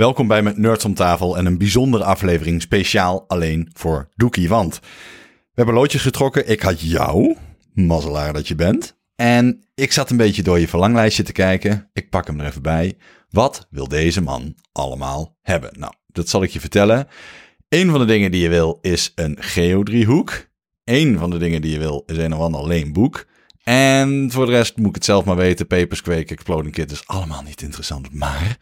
Welkom 0.00 0.26
bij 0.26 0.42
Met 0.42 0.56
Nerds 0.56 0.84
om 0.84 0.94
tafel 0.94 1.36
en 1.36 1.46
een 1.46 1.58
bijzondere 1.58 2.04
aflevering 2.04 2.62
speciaal 2.62 3.24
alleen 3.28 3.70
voor 3.72 4.08
Doekie. 4.14 4.48
Want 4.48 4.78
we 4.80 5.52
hebben 5.54 5.74
loodjes 5.74 6.02
getrokken. 6.02 6.48
Ik 6.48 6.60
had 6.60 6.80
jou, 6.80 7.36
mazzelaar 7.74 8.32
dat 8.32 8.48
je 8.48 8.54
bent. 8.54 8.96
En 9.16 9.64
ik 9.74 9.92
zat 9.92 10.10
een 10.10 10.16
beetje 10.16 10.42
door 10.42 10.58
je 10.58 10.68
verlanglijstje 10.68 11.22
te 11.22 11.32
kijken. 11.32 11.90
Ik 11.92 12.10
pak 12.10 12.26
hem 12.26 12.40
er 12.40 12.46
even 12.46 12.62
bij. 12.62 12.96
Wat 13.30 13.66
wil 13.70 13.88
deze 13.88 14.20
man 14.20 14.54
allemaal 14.72 15.36
hebben? 15.42 15.70
Nou, 15.78 15.92
dat 16.06 16.28
zal 16.28 16.42
ik 16.42 16.50
je 16.50 16.60
vertellen. 16.60 17.08
Een 17.68 17.90
van 17.90 18.00
de 18.00 18.06
dingen 18.06 18.30
die 18.30 18.42
je 18.42 18.48
wil 18.48 18.78
is 18.80 19.12
een 19.14 19.36
geodriehoek. 19.40 20.48
Een 20.84 21.18
van 21.18 21.30
de 21.30 21.38
dingen 21.38 21.62
die 21.62 21.72
je 21.72 21.78
wil 21.78 22.02
is 22.06 22.16
een 22.16 22.34
of 22.34 22.40
ander 22.40 22.66
leenboek. 22.66 23.26
En 23.62 24.30
voor 24.32 24.46
de 24.46 24.52
rest 24.52 24.76
moet 24.76 24.88
ik 24.88 24.94
het 24.94 25.04
zelf 25.04 25.24
maar 25.24 25.36
weten. 25.36 25.66
Papers, 25.66 26.02
Quake, 26.02 26.34
Exploding 26.34 26.74
Kit 26.74 26.90
is 26.90 27.06
allemaal 27.06 27.42
niet 27.42 27.62
interessant. 27.62 28.14
Maar 28.14 28.58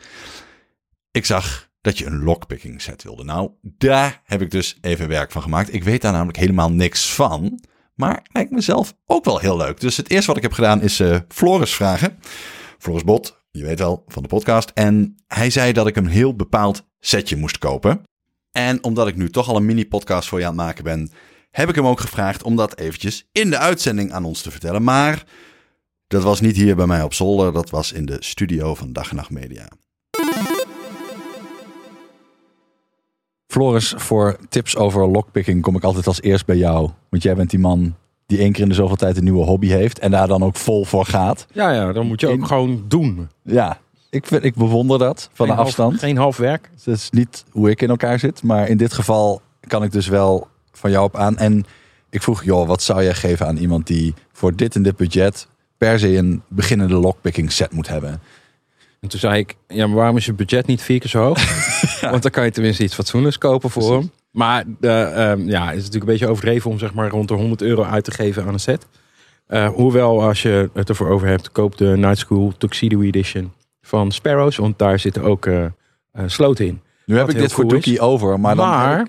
ik 1.10 1.24
zag 1.24 1.68
dat 1.80 1.98
je 1.98 2.06
een 2.06 2.22
lockpicking 2.22 2.82
set 2.82 3.02
wilde. 3.02 3.24
Nou, 3.24 3.50
daar 3.62 4.20
heb 4.24 4.42
ik 4.42 4.50
dus 4.50 4.78
even 4.80 5.08
werk 5.08 5.32
van 5.32 5.42
gemaakt. 5.42 5.74
Ik 5.74 5.84
weet 5.84 6.02
daar 6.02 6.12
namelijk 6.12 6.38
helemaal 6.38 6.70
niks 6.70 7.14
van. 7.14 7.60
Maar 7.94 8.26
lijkt 8.32 8.50
mezelf 8.50 8.94
ook 9.06 9.24
wel 9.24 9.38
heel 9.38 9.56
leuk. 9.56 9.80
Dus 9.80 9.96
het 9.96 10.10
eerste 10.10 10.26
wat 10.26 10.36
ik 10.36 10.42
heb 10.42 10.52
gedaan 10.52 10.82
is 10.82 11.00
uh, 11.00 11.18
Floris 11.28 11.74
vragen. 11.74 12.18
Floris 12.78 13.04
Bot, 13.04 13.38
je 13.50 13.62
weet 13.62 13.78
wel, 13.78 14.04
van 14.06 14.22
de 14.22 14.28
podcast. 14.28 14.70
En 14.74 15.16
hij 15.26 15.50
zei 15.50 15.72
dat 15.72 15.86
ik 15.86 15.96
een 15.96 16.06
heel 16.06 16.36
bepaald 16.36 16.86
setje 17.00 17.36
moest 17.36 17.58
kopen. 17.58 18.02
En 18.52 18.84
omdat 18.84 19.08
ik 19.08 19.16
nu 19.16 19.30
toch 19.30 19.48
al 19.48 19.56
een 19.56 19.66
mini-podcast 19.66 20.28
voor 20.28 20.38
je 20.38 20.44
aan 20.44 20.56
het 20.56 20.60
maken 20.60 20.84
ben, 20.84 21.10
heb 21.50 21.68
ik 21.68 21.74
hem 21.74 21.86
ook 21.86 22.00
gevraagd 22.00 22.42
om 22.42 22.56
dat 22.56 22.78
eventjes 22.78 23.28
in 23.32 23.50
de 23.50 23.58
uitzending 23.58 24.12
aan 24.12 24.24
ons 24.24 24.42
te 24.42 24.50
vertellen. 24.50 24.82
Maar 24.82 25.24
dat 26.06 26.22
was 26.22 26.40
niet 26.40 26.56
hier 26.56 26.76
bij 26.76 26.86
mij 26.86 27.02
op 27.02 27.14
zolder, 27.14 27.52
dat 27.52 27.70
was 27.70 27.92
in 27.92 28.06
de 28.06 28.16
studio 28.20 28.74
van 28.74 28.92
Dag 28.92 29.10
en 29.10 29.16
Nacht 29.16 29.30
Media. 29.30 29.68
Floris, 33.52 33.94
voor 33.96 34.36
tips 34.48 34.76
over 34.76 35.08
lockpicking 35.08 35.62
kom 35.62 35.76
ik 35.76 35.84
altijd 35.84 36.06
als 36.06 36.22
eerst 36.22 36.46
bij 36.46 36.56
jou. 36.56 36.90
Want 37.08 37.22
jij 37.22 37.34
bent 37.34 37.50
die 37.50 37.58
man 37.58 37.94
die 38.26 38.38
één 38.38 38.52
keer 38.52 38.62
in 38.62 38.68
de 38.68 38.74
zoveel 38.74 38.96
tijd 38.96 39.16
een 39.16 39.24
nieuwe 39.24 39.44
hobby 39.44 39.66
heeft 39.66 39.98
en 39.98 40.10
daar 40.10 40.28
dan 40.28 40.42
ook 40.42 40.56
vol 40.56 40.84
voor 40.84 41.04
gaat. 41.04 41.46
Ja, 41.52 41.72
ja 41.72 41.92
dan 41.92 42.06
moet 42.06 42.20
je 42.20 42.26
ook 42.26 42.38
In- 42.38 42.46
gewoon 42.46 42.84
doen. 42.88 43.28
Ja, 43.42 43.78
ik, 44.10 44.26
vind, 44.26 44.44
ik 44.44 44.54
bewonder 44.54 44.98
dat 44.98 45.30
van 45.32 45.46
Geen 45.46 45.56
de 45.56 45.62
afstand. 45.62 45.90
Half, 45.90 46.00
geen 46.02 46.16
half 46.16 46.36
werk. 46.36 46.70
Dat 46.84 46.94
is 46.94 47.10
niet 47.10 47.44
hoe 47.50 47.70
ik 47.70 47.82
in 47.82 47.88
elkaar 47.88 48.18
zit. 48.18 48.42
Maar 48.42 48.68
in 48.68 48.76
dit 48.76 48.92
geval 48.92 49.40
kan 49.66 49.82
ik 49.82 49.92
dus 49.92 50.08
wel 50.08 50.48
van 50.72 50.90
jou 50.90 51.04
op 51.04 51.16
aan. 51.16 51.36
En 51.36 51.64
ik 52.10 52.22
vroeg, 52.22 52.44
joh, 52.44 52.66
wat 52.66 52.82
zou 52.82 53.02
jij 53.02 53.14
geven 53.14 53.46
aan 53.46 53.56
iemand 53.56 53.86
die 53.86 54.14
voor 54.32 54.56
dit 54.56 54.74
en 54.74 54.82
dit 54.82 54.96
budget 54.96 55.46
per 55.78 55.98
se 55.98 56.16
een 56.16 56.42
beginnende 56.48 56.94
lockpicking 56.94 57.52
set 57.52 57.72
moet 57.72 57.88
hebben? 57.88 58.20
En 59.00 59.08
toen 59.08 59.20
zei 59.20 59.38
ik, 59.38 59.56
ja, 59.68 59.86
maar 59.86 59.96
waarom 59.96 60.16
is 60.16 60.26
je 60.26 60.32
budget 60.32 60.66
niet 60.66 60.82
vier 60.82 60.98
keer 60.98 61.10
zo 61.10 61.22
hoog? 61.22 61.38
Want 62.10 62.22
dan 62.22 62.30
kan 62.30 62.44
je 62.44 62.50
tenminste 62.50 62.82
iets 62.82 62.94
fatsoenlijks 62.94 63.38
kopen 63.38 63.70
voor 63.70 63.82
Precies. 63.82 64.00
hem. 64.00 64.12
Maar 64.30 64.64
eh, 64.80 65.30
ehm, 65.30 65.48
ja, 65.48 65.66
het 65.66 65.76
is 65.76 65.84
natuurlijk 65.84 65.94
een 65.94 66.10
beetje 66.10 66.26
overdreven 66.26 66.70
om 66.70 66.78
zeg 66.78 66.94
maar 66.94 67.08
rond 67.10 67.28
de 67.28 67.34
100 67.34 67.62
euro 67.62 67.82
uit 67.82 68.04
te 68.04 68.10
geven 68.10 68.44
aan 68.44 68.52
een 68.52 68.60
set. 68.60 68.86
Eh, 69.46 69.68
hoewel, 69.68 70.22
als 70.22 70.42
je 70.42 70.70
het 70.74 70.88
ervoor 70.88 71.08
over 71.08 71.28
hebt, 71.28 71.52
koop 71.52 71.76
de 71.76 71.96
Night 71.96 72.18
School 72.18 72.52
Tuxedo 72.58 73.00
Edition 73.00 73.52
van 73.82 74.12
Sparrows. 74.12 74.56
Want 74.56 74.78
daar 74.78 74.98
zitten 74.98 75.22
ook 75.22 75.46
eh, 75.46 75.64
sloten 76.26 76.66
in. 76.66 76.80
Nu 77.06 77.16
heb 77.16 77.28
ik 77.28 77.38
dit 77.38 77.52
voor. 77.52 77.68
Doekie 77.68 78.00
over, 78.00 78.40
maar 78.40 78.56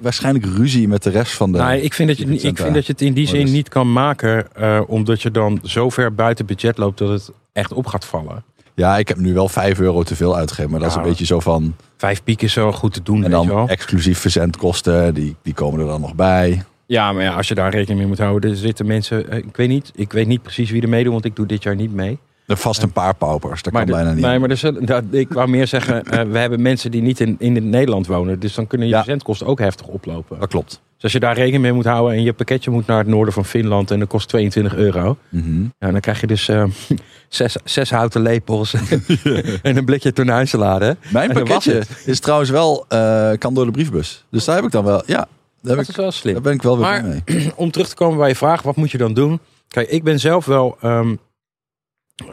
waarschijnlijk 0.01 0.45
ruzie 0.45 0.87
met 0.87 1.03
de 1.03 1.09
rest 1.09 1.33
van 1.33 1.51
de... 1.51 1.57
Nou, 1.57 1.73
ik 1.77 1.93
vind, 1.93 2.07
dat 2.07 2.17
je, 2.17 2.25
ik 2.25 2.57
vind 2.57 2.73
dat 2.73 2.85
je 2.85 2.91
het 2.91 3.01
in 3.01 3.13
die 3.13 3.27
zin 3.27 3.37
Modus. 3.37 3.53
niet 3.53 3.69
kan 3.69 3.91
maken. 3.91 4.47
omdat 4.87 5.21
je 5.21 5.31
dan 5.31 5.59
zo 5.63 5.89
ver 5.89 6.15
buiten 6.15 6.45
budget 6.45 6.77
loopt 6.77 6.97
dat 6.97 7.09
het 7.09 7.31
echt 7.53 7.73
op 7.73 7.85
gaat 7.85 8.05
vallen. 8.05 8.43
Ja, 8.79 8.97
ik 8.97 9.07
heb 9.07 9.17
nu 9.17 9.33
wel 9.33 9.49
5 9.49 9.79
euro 9.79 10.03
te 10.03 10.15
veel 10.15 10.35
uitgegeven, 10.35 10.71
maar 10.71 10.79
dat 10.79 10.89
is 10.89 10.95
een 10.95 11.01
beetje 11.01 11.25
zo 11.25 11.39
van... 11.39 11.75
Vijf 11.97 12.23
piek 12.23 12.41
is 12.41 12.53
zo 12.53 12.71
goed 12.71 12.93
te 12.93 13.03
doen, 13.03 13.15
En 13.23 13.31
weet 13.31 13.41
je 13.41 13.47
dan 13.47 13.55
wel. 13.55 13.67
exclusief 13.67 14.19
verzendkosten, 14.19 15.13
die, 15.13 15.35
die 15.41 15.53
komen 15.53 15.79
er 15.79 15.85
dan 15.85 16.01
nog 16.01 16.15
bij. 16.15 16.63
Ja, 16.85 17.11
maar 17.13 17.23
ja, 17.23 17.33
als 17.33 17.47
je 17.47 17.55
daar 17.55 17.71
rekening 17.71 17.99
mee 17.99 18.07
moet 18.07 18.17
houden. 18.19 18.49
Er 18.51 18.55
zitten 18.57 18.85
mensen, 18.85 19.29
eh, 19.31 19.37
ik 19.37 19.55
weet 19.57 19.67
niet, 19.69 19.91
ik 19.95 20.11
weet 20.11 20.27
niet 20.27 20.41
precies 20.41 20.69
wie 20.71 20.81
er 20.81 20.89
meedoet, 20.89 21.11
want 21.11 21.25
ik 21.25 21.35
doe 21.35 21.45
dit 21.45 21.63
jaar 21.63 21.75
niet 21.75 21.93
mee. 21.93 22.17
Er 22.47 22.57
vast 22.57 22.81
een 22.83 22.91
paar 22.91 23.15
paupers, 23.15 23.61
dat 23.61 23.73
maar 23.73 23.85
kan 23.85 23.91
de- 23.91 23.97
bijna 23.97 24.13
niet. 24.13 24.25
Nee, 24.25 24.39
maar 24.39 24.49
er 24.49 24.57
zullen- 24.57 24.85
dat, 24.85 25.03
ik 25.11 25.33
wou 25.33 25.49
meer 25.49 25.67
zeggen, 25.67 26.03
eh, 26.05 26.21
we 26.31 26.37
hebben 26.37 26.61
mensen 26.61 26.91
die 26.91 27.01
niet 27.01 27.19
in, 27.19 27.35
in 27.39 27.69
Nederland 27.69 28.07
wonen. 28.07 28.39
Dus 28.39 28.53
dan 28.53 28.67
kunnen 28.67 28.87
je 28.87 28.93
Ja. 28.93 28.99
verzendkosten 29.03 29.47
ook 29.47 29.59
heftig 29.59 29.87
oplopen. 29.87 30.39
Dat 30.39 30.49
klopt. 30.49 30.81
Dus 30.99 31.13
als 31.13 31.21
je 31.21 31.27
daar 31.27 31.35
rekening 31.35 31.61
mee 31.61 31.73
moet 31.73 31.85
houden 31.85 32.17
en 32.17 32.23
je 32.23 32.33
pakketje 32.33 32.71
moet 32.71 32.87
naar 32.87 32.97
het 32.97 33.07
noorden 33.07 33.33
van 33.33 33.45
Finland 33.45 33.91
en 33.91 33.99
dat 33.99 34.07
kost 34.07 34.29
22 34.29 34.75
euro. 34.75 35.17
Mhm. 35.29 35.61
Ja, 35.77 35.91
dan 35.91 35.99
krijg 35.99 36.21
je 36.21 36.27
dus 36.27 36.47
eh, 36.47 36.63
zes, 37.29 37.55
zes 37.63 37.89
houten 37.91 38.21
lepels 38.21 38.73
en 39.61 39.77
een 39.77 39.85
blikje 39.85 40.13
tonijnsalade. 40.13 40.97
Mijn 41.11 41.33
pakketje 41.33 41.83
is 42.05 42.19
trouwens 42.19 42.49
wel, 42.49 42.85
eh, 42.87 43.31
kan 43.37 43.53
door 43.53 43.65
de 43.65 43.71
brievenbus. 43.71 44.25
Dus 44.31 44.45
daar 44.45 44.55
heb 44.55 44.65
ik 44.65 44.71
dan 44.71 44.83
wel, 44.85 45.03
ja, 45.05 45.27
daar, 45.61 45.75
Dat 45.75 45.83
ik, 45.83 45.89
is 45.89 45.95
wel 45.95 46.11
slim. 46.11 46.33
daar 46.33 46.41
ben 46.43 46.53
ik 46.53 46.61
wel 46.61 46.77
weer 46.77 46.85
Maar- 46.85 47.03
mee. 47.25 47.51
om 47.55 47.71
terug 47.71 47.87
te 47.89 47.95
komen 47.95 48.17
bij 48.17 48.29
je 48.29 48.35
vraag, 48.35 48.61
wat 48.61 48.75
moet 48.75 48.91
je 48.91 48.97
dan 48.97 49.13
doen? 49.13 49.39
Kijk, 49.67 49.89
ik 49.89 50.03
ben 50.03 50.19
zelf 50.19 50.45
wel. 50.45 50.77
ehm, 50.81 51.15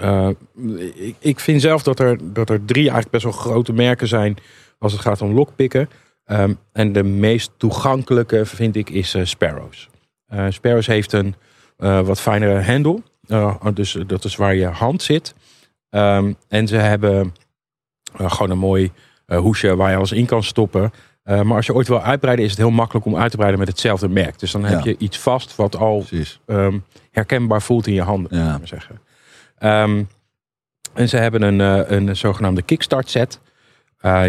eh, 0.01 0.29
ik, 0.95 1.15
ik 1.19 1.41
vind 1.41 1.61
zelf 1.61 1.83
dat 1.83 1.99
er, 1.99 2.19
dat 2.23 2.51
er 2.51 2.65
drie 2.65 2.83
eigenlijk 2.83 3.11
best 3.11 3.25
wel 3.25 3.33
grote 3.33 3.73
merken 3.73 4.09
zijn 4.09 4.37
als 4.79 4.93
het 4.93 5.01
gaat 5.01 5.23
om 5.23 5.35
lockpicken. 5.35 5.89
Ehm, 6.27 6.55
en 6.73 6.93
de 6.93 7.03
meest 7.03 7.51
toegankelijke 7.57 8.47
vind 8.47 8.77
ik 8.77 8.91
is 8.91 9.15
eh, 9.15 9.25
Sparrows. 9.25 9.89
Eh, 10.27 10.47
Sparrows 10.49 10.87
heeft 10.87 11.13
een 11.13 11.35
eh, 11.77 12.01
wat 12.01 12.21
fijnere 12.21 12.59
hendel. 12.59 13.03
Eh, 13.27 13.57
dus 13.75 13.97
dat 14.07 14.25
is 14.25 14.37
waar 14.37 14.55
je 14.55 14.67
hand 14.67 15.03
zit. 15.03 15.35
Ehm, 15.91 16.33
en 16.49 16.69
ze 16.69 16.77
hebben 16.77 17.35
gewoon 18.17 18.51
een 18.51 18.59
mooi 18.59 18.93
hoesje 19.27 19.77
waar 19.77 19.91
je 19.91 19.97
alles 19.97 20.13
in 20.13 20.27
kan 20.27 20.43
stoppen. 20.43 20.93
Maar 21.25 21.57
als 21.57 21.67
je 21.67 21.75
ooit 21.75 21.89
wil 21.89 22.03
uitbreiden, 22.03 22.45
is 22.45 22.51
het 22.51 22.61
heel 22.61 22.71
makkelijk 22.71 23.07
om 23.07 23.17
uit 23.17 23.31
te 23.31 23.37
breiden 23.37 23.61
met 23.61 23.69
hetzelfde 23.69 24.09
merk. 24.09 24.39
Dus 24.39 24.51
dan 24.51 24.65
heb 24.65 24.85
Ja. 24.85 24.91
je 24.91 24.97
iets 24.99 25.19
vast 25.19 25.57
wat 25.57 25.77
al 25.77 26.05
ehm, 26.47 26.79
herkenbaar 27.11 27.63
voelt 27.63 27.87
in 27.87 27.95
je 27.95 28.03
handen. 28.03 28.39
Ja. 28.39 28.59
maar 28.59 28.69
zeggen. 28.69 29.01
En 30.95 31.09
ze 31.09 31.17
hebben 31.17 31.43
een, 31.43 31.59
een 31.95 32.17
zogenaamde 32.17 32.63
kickstart 32.63 33.11
set. 33.11 33.41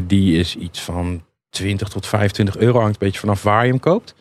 Die 0.03 0.38
is 0.38 0.56
iets 0.56 0.81
van 0.81 1.24
20 1.50 1.90
tot 1.90 2.08
25 2.08 2.58
euro. 2.58 2.80
Hangt 2.80 2.94
een 2.94 3.06
beetje 3.06 3.19
vanaf 3.19 3.44
waar 3.44 3.66
je 3.66 3.72
hem 3.72 3.80
koopt. 3.80 4.16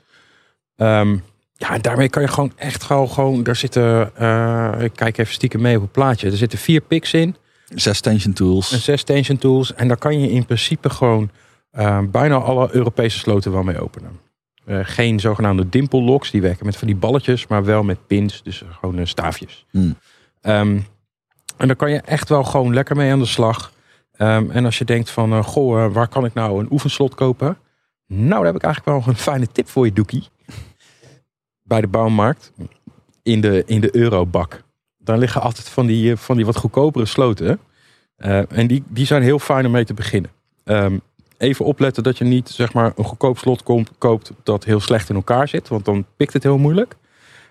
Ehm, 0.77 1.17
ja, 1.53 1.71
en 1.71 1.83
daarmee 1.83 2.09
kan 2.09 2.23
je 2.23 2.29
gewoon 2.29 2.53
echt 2.57 2.83
gewoon... 2.83 3.09
gewoon 3.09 3.43
daar 3.43 3.57
zitten... 3.57 4.17
eh, 4.17 4.73
ik 4.79 4.93
kijk 4.95 5.19
even 5.19 5.35
stiekem 5.35 5.61
mee 5.61 5.77
op 5.77 5.83
het 5.83 5.93
plaatje. 5.93 6.31
Er 6.31 6.37
zitten 6.37 6.59
vier 6.59 6.81
picks 6.81 7.13
in. 7.13 7.37
Zes 7.75 8.01
tension 8.01 8.33
tools. 8.33 8.73
En 8.73 8.81
zes 8.81 9.03
tension 9.03 9.39
tools. 9.39 9.75
En 9.75 9.89
daar 9.89 9.97
kan 9.97 10.21
je 10.21 10.31
in 10.31 10.45
principe 10.45 10.91
gewoon 10.91 11.31
eh, 11.71 12.01
bijna 12.11 12.37
alle 12.37 12.69
Europese 12.73 13.19
sloten 13.19 13.53
wel 13.53 13.63
mee 13.63 13.81
openen. 13.81 14.21
Eh, 14.65 14.81
geen 14.83 15.21
zogenaamde 15.21 15.69
dimple 15.69 16.01
locks. 16.01 16.31
Die 16.31 16.43
werken 16.43 16.67
met 16.67 16.77
van 16.77 16.87
die 16.87 16.97
balletjes. 16.97 17.47
Maar 17.47 17.65
wel 17.65 17.83
met 17.83 18.07
pins. 18.07 18.43
Dus 18.43 18.63
gewoon 18.81 18.99
eh, 18.99 19.07
staafjes. 19.07 19.67
Hmm. 19.71 19.97
Ehm, 20.41 20.79
en 21.57 21.67
daar 21.67 21.77
kan 21.77 21.91
je 21.91 22.01
echt 22.01 22.29
wel 22.29 22.45
gewoon 22.45 22.75
lekker 22.75 22.97
mee 22.97 23.13
aan 23.13 23.19
de 23.19 23.27
slag. 23.27 23.73
Ehm, 24.17 24.51
en 24.51 24.65
als 24.65 24.79
je 24.79 24.85
denkt 24.85 25.11
van, 25.11 25.33
eh, 25.33 25.45
goh, 25.45 25.85
eh, 25.85 25.93
waar 25.93 26.09
kan 26.09 26.25
ik 26.25 26.35
nou 26.35 26.61
een 26.61 26.69
oefenslot 26.71 27.15
kopen? 27.15 27.59
Nou, 28.07 28.31
daar 28.31 28.45
heb 28.45 28.55
ik 28.55 28.63
eigenlijk 28.63 28.99
wel 29.05 29.15
een 29.15 29.21
fijne 29.21 29.47
tip 29.53 29.69
voor 29.69 29.85
je, 29.85 29.93
Doekie. 29.93 30.29
Bij 31.63 31.81
de 31.81 31.87
bouwmarkt, 31.87 32.53
in 33.23 33.41
de, 33.41 33.63
in 33.67 33.81
de 33.81 33.97
eurobak. 33.97 34.63
Daar 34.99 35.19
liggen 35.19 35.41
altijd 35.41 35.69
van 35.69 35.87
die, 35.87 36.11
eh, 36.11 36.17
van 36.17 36.37
die 36.37 36.47
wat 36.47 36.57
goedkopere 36.57 37.07
sloten. 37.07 37.61
En 38.49 38.67
die, 38.67 38.83
die 38.89 39.07
zijn 39.07 39.23
heel 39.23 39.39
fijn 39.39 39.67
om 39.67 39.73
mee 39.73 39.85
te 39.85 39.95
beginnen. 39.95 40.31
Ehm, 40.65 40.99
even 41.37 41.65
opletten 41.65 42.03
dat 42.03 42.19
je 42.19 42.25
niet 42.25 42.49
zeg 42.49 42.73
maar, 42.73 42.93
een 42.97 43.05
goedkoop 43.05 43.39
slot 43.39 43.63
koopt 43.99 44.33
dat 44.43 44.65
heel 44.65 44.81
slecht 44.81 45.09
in 45.09 45.15
elkaar 45.15 45.49
zit. 45.49 45.69
Want 45.69 45.85
dan 45.85 46.07
pikt 46.17 46.33
het 46.33 46.43
heel 46.43 46.59
moeilijk. 46.59 46.97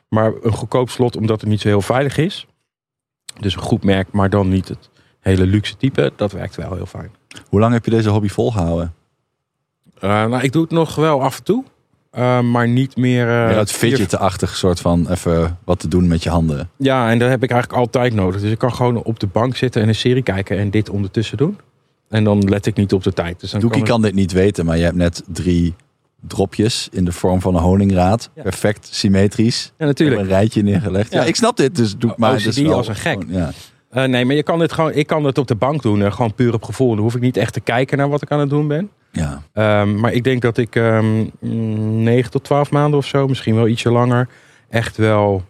Maar 0.09 0.33
een 0.41 0.51
goedkoop 0.51 0.89
slot 0.89 1.15
omdat 1.15 1.41
het 1.41 1.49
niet 1.49 1.61
zo 1.61 1.67
heel 1.67 1.81
veilig 1.81 2.17
is. 2.17 2.47
Dus 3.39 3.55
een 3.55 3.61
goed 3.61 3.83
merk, 3.83 4.11
maar 4.11 4.29
dan 4.29 4.49
niet 4.49 4.67
het 4.67 4.89
hele 5.25 5.45
luxe 5.45 5.77
type. 5.77 6.11
Dat 6.15 6.31
werkt 6.31 6.55
wel 6.55 6.73
heel 6.75 6.85
fijn. 6.85 7.11
Hoe 7.49 7.59
lang 7.59 7.73
heb 7.73 7.85
je 7.85 7.91
deze 7.91 8.09
hobby 8.09 8.27
volgehouden? 8.27 8.93
Eh, 9.99 10.09
nou, 10.09 10.43
ik 10.43 10.51
doe 10.51 10.61
het 10.61 10.71
nog 10.71 10.95
wel 10.95 11.21
af 11.21 11.37
en 11.37 11.43
toe. 11.43 11.63
eh, 12.11 12.41
maar 12.41 12.67
niet 12.67 12.95
meer... 12.95 13.27
eh, 13.29 13.47
Meer 13.47 13.57
het 13.57 13.71
fidget-achtig 13.71 14.55
soort 14.55 14.79
van 14.79 15.09
even 15.09 15.57
wat 15.63 15.79
te 15.79 15.87
doen 15.87 16.07
met 16.07 16.23
je 16.23 16.29
handen. 16.29 16.69
Ja, 16.77 17.09
en 17.09 17.19
dat 17.19 17.29
heb 17.29 17.43
ik 17.43 17.51
eigenlijk 17.51 17.81
altijd 17.81 18.13
nodig. 18.13 18.41
Dus 18.41 18.51
ik 18.51 18.57
kan 18.57 18.73
gewoon 18.73 19.03
op 19.03 19.19
de 19.19 19.27
bank 19.27 19.55
zitten 19.55 19.81
en 19.81 19.87
een 19.87 19.95
serie 19.95 20.23
kijken 20.23 20.57
en 20.57 20.69
dit 20.69 20.89
ondertussen 20.89 21.37
doen. 21.37 21.57
En 22.09 22.23
dan 22.23 22.49
let 22.49 22.65
ik 22.65 22.75
niet 22.75 22.93
op 22.93 23.03
de 23.03 23.13
tijd. 23.13 23.39
Dus 23.39 23.51
dan 23.51 23.59
Doekie 23.59 23.79
kan 23.79 23.89
kan 23.89 24.01
dit 24.01 24.13
niet 24.13 24.31
weten, 24.31 24.65
maar 24.65 24.77
je 24.77 24.83
hebt 24.83 24.95
net 24.95 25.23
drie 25.27 25.73
dropjes 26.27 26.87
in 26.91 27.05
de 27.05 27.11
vorm 27.11 27.41
van 27.41 27.55
een 27.55 27.61
honingraad. 27.61 28.29
Ja. 28.35 28.41
Perfect 28.41 28.87
symmetrisch. 28.91 29.71
Ja, 29.77 29.85
natuurlijk. 29.85 30.21
Een 30.21 30.27
rijtje 30.27 30.61
neergelegd. 30.63 31.11
Ja, 31.13 31.21
Ja. 31.21 31.27
ik 31.27 31.35
snap 31.35 31.57
dit, 31.57 31.75
dus 31.75 31.97
doe 31.97 32.13
maar. 32.17 32.33
OCD 32.33 32.43
dus 32.43 32.57
wel 32.57 32.73
als 32.77 32.87
een 32.87 32.95
gek. 32.95 33.19
gewoon, 33.21 33.35
Ja. 33.39 33.51
Eh, 33.95 34.03
nee, 34.03 34.25
maar 34.25 34.35
je 34.35 34.43
kan 34.43 34.59
dit 34.59 34.73
gewoon, 34.73 34.93
ik 34.93 35.07
kan 35.07 35.23
het 35.23 35.37
op 35.37 35.47
de 35.47 35.55
bank 35.55 35.81
doen. 35.81 36.01
eh, 36.01 36.11
gewoon 36.11 36.33
puur 36.33 36.53
op 36.53 36.63
gevoel. 36.63 36.89
Dan 36.89 37.03
hoef 37.03 37.15
ik 37.15 37.21
niet 37.21 37.37
echt 37.37 37.53
te 37.53 37.59
kijken 37.61 37.97
naar 37.97 38.09
wat 38.09 38.21
ik 38.21 38.31
aan 38.31 38.39
het 38.39 38.49
doen 38.49 38.67
ben. 38.67 38.91
ja. 39.11 39.41
Ehm, 39.53 39.99
maar 39.99 40.13
ik 40.13 40.23
denk 40.23 40.41
dat 40.41 40.57
ik 40.57 40.75
ehm 40.75 41.25
9 41.39 42.31
tot 42.31 42.43
12 42.43 42.71
maanden 42.71 42.99
of 42.99 43.05
zo, 43.05 43.27
misschien 43.27 43.55
wel 43.55 43.67
ietsje 43.67 43.91
langer, 43.91 44.29
echt 44.69 44.97
wel 44.97 45.43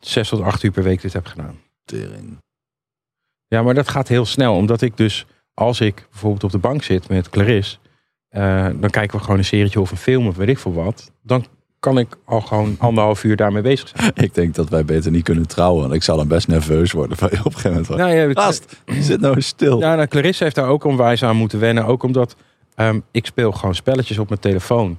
6 0.00 0.28
tot 0.28 0.40
8 0.40 0.62
uur 0.62 0.70
per 0.70 0.82
week 0.82 1.00
dit 1.00 1.12
heb 1.12 1.26
gedaan. 1.26 1.58
Tering. 1.84 2.36
Ja, 3.46 3.62
maar 3.62 3.74
dat 3.74 3.88
gaat 3.88 4.08
heel 4.08 4.24
snel, 4.24 4.54
omdat 4.54 4.80
ik 4.82 4.96
dus 4.96 5.26
als 5.54 5.80
ik 5.80 6.06
bijvoorbeeld 6.10 6.44
op 6.44 6.50
de 6.50 6.58
bank 6.58 6.82
zit 6.82 7.08
met 7.08 7.28
Clarisse, 7.30 7.76
eh, 8.28 8.66
dan 8.74 8.90
kijken 8.90 9.16
we 9.18 9.22
gewoon 9.24 9.38
een 9.38 9.44
serietje 9.44 9.80
of 9.80 9.90
een 9.90 9.96
film 9.96 10.26
of 10.26 10.36
weet 10.36 10.48
ik 10.48 10.58
veel 10.58 10.72
wat. 10.74 11.10
Dan 11.22 11.46
kan 11.80 11.98
ik 11.98 12.16
al 12.24 12.40
gewoon 12.40 12.76
anderhalf 12.78 13.24
uur 13.24 13.36
daarmee 13.36 13.62
bezig 13.62 13.92
zijn. 13.94 14.12
Ik 14.26 14.34
denk 14.34 14.54
dat 14.54 14.68
wij 14.68 14.84
beter 14.84 15.10
niet 15.10 15.24
kunnen 15.24 15.46
trouwen. 15.46 15.82
Want 15.82 15.94
ik 15.94 16.02
zou 16.02 16.18
dan 16.18 16.28
best 16.28 16.48
nerveus 16.48 16.92
worden 16.92 17.16
van 17.16 17.28
je 17.32 17.38
op 17.38 17.44
een 17.44 17.52
gegeven 17.52 17.86
moment. 17.88 17.96
Nou, 17.96 18.28
ja, 18.28 18.42
Gast, 18.42 18.82
zit 19.00 19.20
nou 19.20 19.40
stil. 19.40 19.78
Ja, 19.78 19.94
nou, 19.94 20.08
Clarisse 20.08 20.44
heeft 20.44 20.56
daar 20.56 20.68
ook 20.68 20.84
onwijs 20.84 21.22
aan 21.22 21.36
moeten 21.36 21.58
wennen. 21.58 21.86
Ook 21.86 22.02
omdat 22.02 22.36
ehm, 22.74 23.00
ik 23.10 23.26
speel 23.26 23.52
gewoon 23.52 23.74
spelletjes 23.74 24.18
op 24.18 24.28
mijn 24.28 24.40
telefoon. 24.40 24.98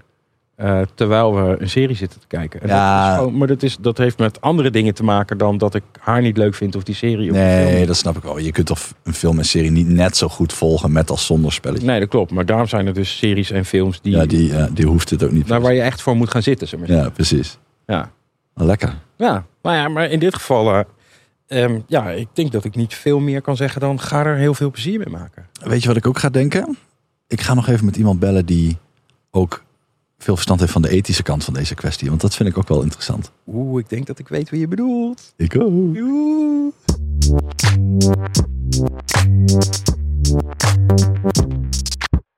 Eh, 0.61 0.81
terwijl 0.93 1.35
we 1.35 1.55
een 1.59 1.69
serie 1.69 1.95
zitten 1.95 2.19
te 2.19 2.27
kijken. 2.27 2.61
En 2.61 2.67
Ja. 2.67 3.01
dat 3.05 3.11
is 3.13 3.17
gewoon, 3.19 3.37
maar 3.37 3.47
dat, 3.47 3.63
is, 3.63 3.77
dat 3.77 3.97
heeft 3.97 4.17
met 4.17 4.41
andere 4.41 4.69
dingen 4.69 4.93
te 4.93 5.03
maken 5.03 5.37
dan 5.37 5.57
dat 5.57 5.75
ik 5.75 5.83
haar 5.99 6.21
niet 6.21 6.37
leuk 6.37 6.55
vind 6.55 6.75
of 6.75 6.83
die 6.83 6.95
serie. 6.95 7.29
Of 7.29 7.35
Nee, 7.35 7.73
film. 7.75 7.85
dat 7.87 7.95
snap 7.97 8.17
ik 8.17 8.23
wel. 8.23 8.37
Je 8.37 8.51
kunt 8.51 8.67
toch 8.67 8.79
een 9.03 9.13
film 9.13 9.37
en 9.37 9.45
serie 9.45 9.71
niet 9.71 9.87
net 9.87 10.17
zo 10.17 10.27
goed 10.27 10.53
volgen 10.53 10.91
met 10.91 11.09
als 11.09 11.25
zonder 11.25 11.51
spelletje. 11.53 11.85
Nee, 11.87 11.99
dat 11.99 12.09
klopt. 12.09 12.31
Maar 12.31 12.45
daarom 12.45 12.67
zijn 12.67 12.87
er 12.87 12.93
dus 12.93 13.17
series 13.17 13.51
en 13.51 13.65
films 13.65 14.01
die, 14.01 14.15
Ja, 14.15 14.25
die, 14.25 14.51
die 14.73 14.85
hoeft 14.85 15.09
het 15.09 15.23
ook 15.23 15.31
niet. 15.31 15.47
waar 15.47 15.73
je 15.73 15.81
echt 15.81 16.01
voor 16.01 16.15
moet 16.15 16.31
gaan 16.31 16.43
zitten. 16.43 16.67
Zeg 16.67 16.79
maar. 16.79 16.91
Ja, 16.91 17.09
precies. 17.09 17.57
Ja. 17.87 18.11
Lekker. 18.53 18.93
Ja, 19.17 19.45
nou 19.61 19.75
ja, 19.75 19.87
maar 19.87 20.09
in 20.09 20.19
dit 20.19 20.35
geval, 20.35 20.73
eh, 20.73 21.63
ehm, 21.63 21.79
ja, 21.87 22.09
ik 22.09 22.27
denk 22.33 22.51
dat 22.51 22.63
ik 22.65 22.75
niet 22.75 22.93
veel 22.93 23.19
meer 23.19 23.41
kan 23.41 23.55
zeggen 23.55 23.81
dan 23.81 23.99
ga 23.99 24.25
er 24.25 24.35
heel 24.35 24.53
veel 24.53 24.71
plezier 24.71 24.97
mee 24.97 25.09
maken. 25.09 25.45
Weet 25.63 25.81
je 25.81 25.87
wat 25.87 25.97
ik 25.97 26.07
ook 26.07 26.19
ga 26.19 26.29
denken? 26.29 26.77
Ik 27.27 27.41
ga 27.41 27.53
nog 27.53 27.67
even 27.67 27.85
met 27.85 27.95
iemand 27.95 28.19
bellen 28.19 28.45
die 28.45 28.77
ook 29.31 29.63
veel 30.21 30.35
verstand 30.35 30.59
heeft 30.59 30.71
van 30.71 30.81
de 30.81 30.89
ethische 30.89 31.23
kant 31.23 31.43
van 31.43 31.53
deze 31.53 31.75
kwestie. 31.75 32.09
Want 32.09 32.21
dat 32.21 32.35
vind 32.35 32.49
ik 32.49 32.57
ook 32.57 32.67
wel 32.67 32.81
interessant. 32.81 33.31
Oeh, 33.47 33.81
ik 33.81 33.89
denk 33.89 34.05
dat 34.05 34.19
ik 34.19 34.27
weet 34.27 34.49
wie 34.49 34.59
je 34.59 34.67
bedoelt. 34.67 35.33
Ik 35.37 35.55
ook. 35.55 35.71
Oeh. 35.71 36.73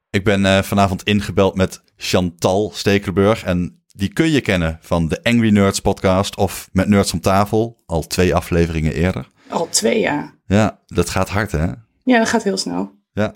Ik 0.09 0.23
ben 0.23 0.45
eh, 0.45 0.63
vanavond 0.63 1.03
ingebeld 1.03 1.55
met 1.55 1.81
Chantal 1.95 2.71
Stekelenburg. 2.73 3.43
En 3.43 3.83
die 3.87 4.13
kun 4.13 4.31
je 4.31 4.41
kennen 4.41 4.77
van 4.81 5.07
de 5.07 5.23
Angry 5.23 5.49
Nerds 5.49 5.79
podcast 5.79 6.35
of 6.35 6.69
met 6.71 6.87
Nerds 6.87 7.13
om 7.13 7.19
tafel. 7.19 7.83
Al 7.85 8.07
twee 8.07 8.35
afleveringen 8.35 8.93
eerder. 8.93 9.27
Al 9.49 9.67
twee 9.69 9.99
jaar. 9.99 10.37
Ja, 10.45 10.79
dat 10.85 11.09
gaat 11.09 11.29
hard 11.29 11.51
hè? 11.51 11.65
Ja, 12.03 12.17
dat 12.17 12.29
gaat 12.29 12.43
heel 12.43 12.57
snel. 12.57 12.91
Ja. 13.11 13.33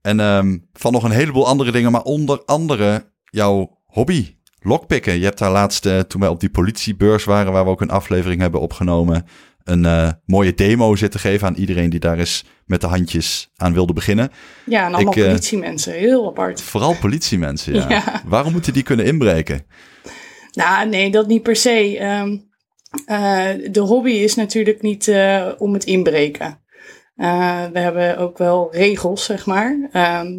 En 0.00 0.20
ehm, 0.20 0.58
van 0.72 0.92
nog 0.92 1.02
een 1.02 1.10
heleboel 1.10 1.46
andere 1.46 1.72
dingen, 1.72 1.92
maar 1.92 2.02
onder 2.02 2.42
andere 2.44 3.12
jouw 3.24 3.77
hobby, 3.98 4.36
lockpicken. 4.60 5.18
Je 5.18 5.24
hebt 5.24 5.38
daar 5.38 5.50
laatst, 5.50 5.86
eh, 5.86 5.98
toen 5.98 6.20
wij 6.20 6.30
op 6.30 6.40
die 6.40 6.50
politiebeurs 6.50 7.24
waren, 7.24 7.52
waar 7.52 7.64
we 7.64 7.70
ook 7.70 7.80
een 7.80 7.90
aflevering 7.90 8.40
hebben 8.40 8.60
opgenomen, 8.60 9.26
een 9.64 9.84
eh, 9.84 10.10
mooie 10.26 10.54
demo 10.54 10.96
zitten 10.96 11.20
geven 11.20 11.46
aan 11.46 11.54
iedereen 11.54 11.90
die 11.90 12.00
daar 12.00 12.18
eens 12.18 12.44
met 12.66 12.80
de 12.80 12.86
handjes 12.86 13.50
aan 13.56 13.72
wilde 13.72 13.92
beginnen. 13.92 14.30
Ja, 14.64 14.86
en 14.86 14.94
allemaal 14.94 15.12
Ik, 15.12 15.18
eh, 15.18 15.26
politiemensen. 15.26 15.92
Heel 15.92 16.26
apart. 16.26 16.62
Vooral 16.62 16.96
politiemensen, 16.96 17.74
ja. 17.74 17.88
Ja. 17.98 18.22
Waarom 18.26 18.52
moeten 18.52 18.72
die 18.72 18.82
kunnen 18.82 19.06
inbreken? 19.06 19.66
Nou, 20.52 20.88
nee, 20.88 21.10
dat 21.10 21.26
niet 21.26 21.42
per 21.42 21.56
se. 21.56 21.98
Ehm, 21.98 22.36
eh, 23.06 23.70
de 23.72 23.80
hobby 23.80 24.10
is 24.10 24.34
natuurlijk 24.34 24.82
niet 24.82 25.12
om 25.58 25.72
het 25.72 25.84
inbreken. 25.84 26.60
We 27.72 27.78
hebben 27.78 28.18
ook 28.18 28.38
wel 28.38 28.68
regels, 28.72 29.24
zeg 29.24 29.46
maar. 29.46 29.88
Ehm, 29.92 30.38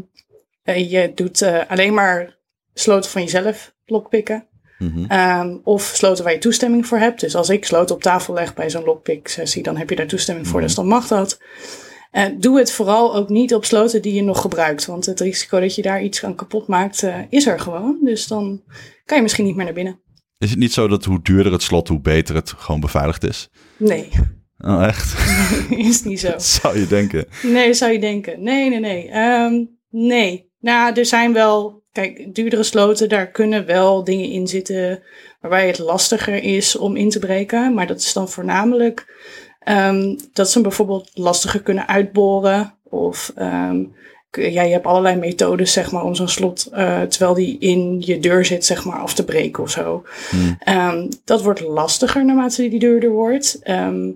eh, 0.69 0.91
je 0.91 1.11
doet 1.15 1.43
alleen 1.67 1.93
maar 1.93 2.37
sloten 2.79 3.11
van 3.11 3.21
jezelf 3.21 3.73
lockpicken. 3.85 4.47
Mhm. 4.77 5.05
Ehm, 5.07 5.57
of 5.63 5.83
sloten 5.83 6.23
waar 6.23 6.33
je 6.33 6.39
toestemming 6.39 6.87
voor 6.87 6.97
hebt. 6.97 7.19
Dus 7.19 7.35
als 7.35 7.49
ik 7.49 7.65
sloten 7.65 7.95
op 7.95 8.01
tafel 8.01 8.33
leg 8.33 8.53
bij 8.53 8.69
zo'n 8.69 8.83
lockpick 8.83 9.27
sessie, 9.27 9.63
dan 9.63 9.77
heb 9.77 9.89
je 9.89 9.95
daar 9.95 10.07
toestemming 10.07 10.47
voor, 10.47 10.61
dus 10.61 10.75
dan 10.75 10.87
mag 10.87 11.07
dat. 11.07 11.39
Doe 12.37 12.57
het 12.57 12.71
vooral 12.71 13.15
ook 13.15 13.29
niet 13.29 13.53
op 13.53 13.65
sloten 13.65 14.01
die 14.01 14.13
je 14.13 14.23
nog 14.23 14.41
gebruikt. 14.41 14.85
Want 14.85 15.05
het 15.05 15.19
risico 15.19 15.59
dat 15.59 15.75
je 15.75 15.81
daar 15.81 16.03
iets 16.03 16.23
aan 16.23 16.35
kapot 16.35 16.67
maakt, 16.67 17.03
eh, 17.03 17.15
is 17.29 17.47
er 17.47 17.59
gewoon. 17.59 17.99
Dus 18.03 18.27
dan 18.27 18.61
kan 19.05 19.17
je 19.17 19.23
misschien 19.23 19.45
niet 19.45 19.55
meer 19.55 19.65
naar 19.65 19.73
binnen. 19.73 19.99
Is 20.37 20.49
het 20.49 20.59
niet 20.59 20.73
zo 20.73 20.87
dat 20.87 21.05
hoe 21.05 21.19
duurder 21.21 21.51
het 21.51 21.61
slot, 21.61 21.87
hoe 21.87 21.99
beter 21.99 22.35
het 22.35 22.53
gewoon 22.57 22.79
beveiligd 22.79 23.23
is? 23.23 23.49
Nee, 23.77 24.09
Oh, 24.65 24.83
echt? 24.85 25.15
is 25.69 26.03
niet 26.03 26.19
zo. 26.19 26.29
Dat 26.29 26.43
zou 26.61 26.79
je 26.79 26.87
denken. 26.87 27.25
Nee, 27.43 27.73
zou 27.73 27.91
je 27.91 27.99
denken. 27.99 28.43
Nee, 28.43 28.69
nee, 28.69 28.79
nee. 28.79 29.09
Ehm, 29.09 29.65
nee. 29.89 30.51
Nou, 30.59 30.93
er 30.93 31.05
zijn 31.05 31.33
wel, 31.33 31.83
kijk, 32.01 32.35
duurdere 32.35 32.63
sloten, 32.63 33.09
daar 33.09 33.27
kunnen 33.27 33.65
wel 33.65 34.03
dingen 34.03 34.29
in 34.29 34.47
zitten 34.47 35.03
waarbij 35.41 35.67
het 35.67 35.79
lastiger 35.79 36.43
is 36.43 36.75
om 36.75 36.95
in 36.95 37.09
te 37.09 37.19
breken. 37.19 37.73
Maar 37.73 37.87
dat 37.87 37.99
is 37.99 38.13
dan 38.13 38.29
voornamelijk 38.29 39.13
ehm, 39.59 40.15
dat 40.33 40.47
ze 40.47 40.53
hem 40.53 40.63
bijvoorbeeld 40.63 41.11
lastiger 41.13 41.61
kunnen 41.61 41.87
uitboren. 41.87 42.73
Of 42.83 43.33
ja, 44.31 44.61
je 44.61 44.71
hebt 44.71 44.85
allerlei 44.85 45.15
methodes, 45.15 45.73
zeg 45.73 45.91
maar, 45.91 46.03
om 46.03 46.15
zo'n 46.15 46.27
slot, 46.27 46.69
eh, 46.71 47.01
terwijl 47.01 47.33
die 47.33 47.57
in 47.59 48.01
je 48.05 48.19
deur 48.19 48.45
zit, 48.45 48.65
zeg 48.65 48.85
maar, 48.85 48.99
af 48.99 49.13
te 49.13 49.25
breken 49.25 49.63
of 49.63 49.69
zo. 49.69 50.03
Hmm. 50.29 50.57
Ehm, 50.59 51.07
dat 51.23 51.41
wordt 51.41 51.61
lastiger 51.61 52.25
naarmate 52.25 52.69
die 52.69 52.79
duurder 52.79 53.09
wordt. 53.09 53.59
Ehm, 53.61 54.09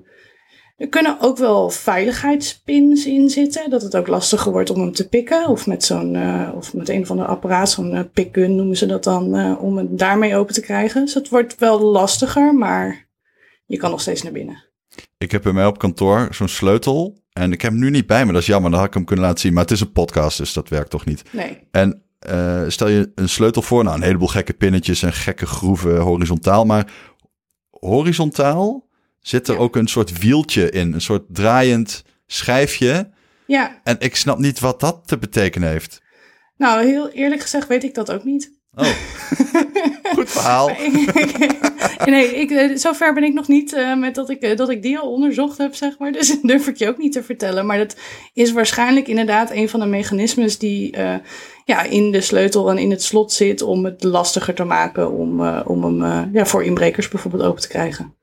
er 0.83 0.89
kunnen 0.89 1.17
ook 1.19 1.37
wel 1.37 1.69
veiligheidspins 1.69 3.05
in 3.05 3.29
zitten, 3.29 3.69
dat 3.69 3.81
het 3.81 3.95
ook 3.95 4.07
lastiger 4.07 4.51
wordt 4.51 4.69
om 4.69 4.79
hem 4.79 4.91
te 4.91 5.07
pikken. 5.07 5.47
Of 5.47 5.67
met 5.67 5.83
zo'n, 5.83 6.15
eh, 6.15 6.49
of 6.55 6.73
met 6.73 6.89
een 6.89 7.01
of 7.01 7.11
ander 7.11 7.25
apparaat, 7.25 7.69
zo'n 7.69 7.93
uh, 7.93 7.99
pickgun 8.13 8.55
noemen 8.55 8.77
ze 8.77 8.85
dat 8.85 9.03
dan, 9.03 9.35
eh, 9.35 9.63
om 9.63 9.77
het 9.77 9.99
daarmee 9.99 10.35
open 10.35 10.53
te 10.53 10.61
krijgen. 10.61 11.05
Dus 11.05 11.13
het 11.13 11.29
wordt 11.29 11.57
wel 11.57 11.79
lastiger, 11.81 12.55
maar 12.55 13.07
je 13.65 13.77
kan 13.77 13.89
nog 13.89 14.01
steeds 14.01 14.23
naar 14.23 14.31
binnen. 14.31 14.63
Ik 15.17 15.31
heb 15.31 15.43
bij 15.43 15.53
mij 15.53 15.65
op 15.65 15.77
kantoor 15.77 16.27
zo'n 16.31 16.47
sleutel. 16.47 17.21
En 17.33 17.51
ik 17.51 17.61
heb 17.61 17.71
hem 17.71 17.79
nu 17.79 17.89
niet 17.89 18.07
bij 18.07 18.25
me, 18.25 18.31
dat 18.31 18.41
is 18.41 18.47
jammer. 18.47 18.71
Dan 18.71 18.79
had 18.79 18.87
ik 18.87 18.93
hem 18.93 19.05
kunnen 19.05 19.25
laten 19.25 19.39
zien. 19.39 19.53
Maar 19.53 19.63
het 19.63 19.71
is 19.71 19.81
een 19.81 19.91
podcast, 19.91 20.37
dus 20.37 20.53
dat 20.53 20.69
werkt 20.69 20.89
toch 20.89 21.05
niet. 21.05 21.23
Nee. 21.31 21.59
En 21.71 22.03
eh, 22.19 22.63
stel 22.67 22.87
je 22.87 23.11
een 23.15 23.29
sleutel 23.29 23.61
voor. 23.61 23.83
Nou, 23.83 23.95
een 23.95 24.03
heleboel 24.03 24.27
gekke 24.27 24.53
pinnetjes 24.53 25.03
en 25.03 25.13
gekke 25.13 25.45
groeven 25.45 25.97
horizontaal. 25.97 26.65
Maar 26.65 26.91
horizontaal 27.69 28.91
zit 29.23 29.47
er 29.47 29.53
Ja. 29.53 29.59
ook 29.59 29.75
een 29.75 29.87
soort 29.87 30.19
wieltje 30.19 30.69
in. 30.69 30.93
Een 30.93 31.01
soort 31.01 31.23
draaiend 31.27 32.03
schijfje. 32.27 33.09
Ja, 33.47 33.79
En 33.83 33.95
ik 33.99 34.15
snap 34.15 34.37
niet 34.37 34.59
wat 34.59 34.79
dat 34.79 35.01
te 35.07 35.17
betekenen 35.17 35.69
heeft. 35.69 36.01
nou 36.57 36.85
heel 36.85 37.09
eerlijk 37.09 37.41
gezegd 37.41 37.67
weet 37.67 37.83
ik 37.83 37.93
dat 37.93 38.11
ook 38.11 38.23
niet. 38.23 38.51
Oh, 38.75 38.85
goed 40.15 40.29
verhaal. 40.29 40.71
nee, 42.05 42.35
ik, 42.35 42.51
eh, 42.51 42.75
zover 42.77 43.13
ben 43.13 43.23
ik 43.23 43.33
nog 43.33 43.47
niet 43.47 43.73
eh, 43.73 43.95
met 43.97 44.15
dat 44.15 44.29
ik, 44.29 44.41
eh, 44.41 44.57
dat 44.57 44.69
ik 44.69 44.81
die 44.81 44.97
al 44.97 45.11
onderzocht 45.11 45.57
heb, 45.57 45.75
zeg 45.75 45.97
maar. 45.97 46.11
Dus 46.11 46.27
dat 46.27 46.39
durf 46.41 46.67
ik 46.67 46.75
je 46.77 46.87
ook 46.87 46.97
niet 46.97 47.11
te 47.13 47.23
vertellen. 47.23 47.65
Maar 47.65 47.77
dat 47.77 47.95
is 48.33 48.51
waarschijnlijk 48.51 49.07
inderdaad 49.07 49.51
een 49.51 49.69
van 49.69 49.79
de 49.79 49.85
mechanismes 49.85 50.57
die 50.57 50.97
ja, 51.65 51.81
in 51.83 52.11
de 52.11 52.21
sleutel 52.21 52.69
en 52.69 52.77
in 52.77 52.91
het 52.91 53.03
slot 53.03 53.31
zit 53.31 53.61
om 53.61 53.85
het 53.85 54.03
lastiger 54.03 54.53
te 54.53 54.63
maken 54.63 55.11
om, 55.11 55.47
om 55.47 55.83
hem 55.83 56.29
ja, 56.33 56.45
voor 56.45 56.63
inbrekers 56.63 57.07
bijvoorbeeld 57.07 57.43
open 57.43 57.61
te 57.61 57.67
krijgen. 57.67 58.15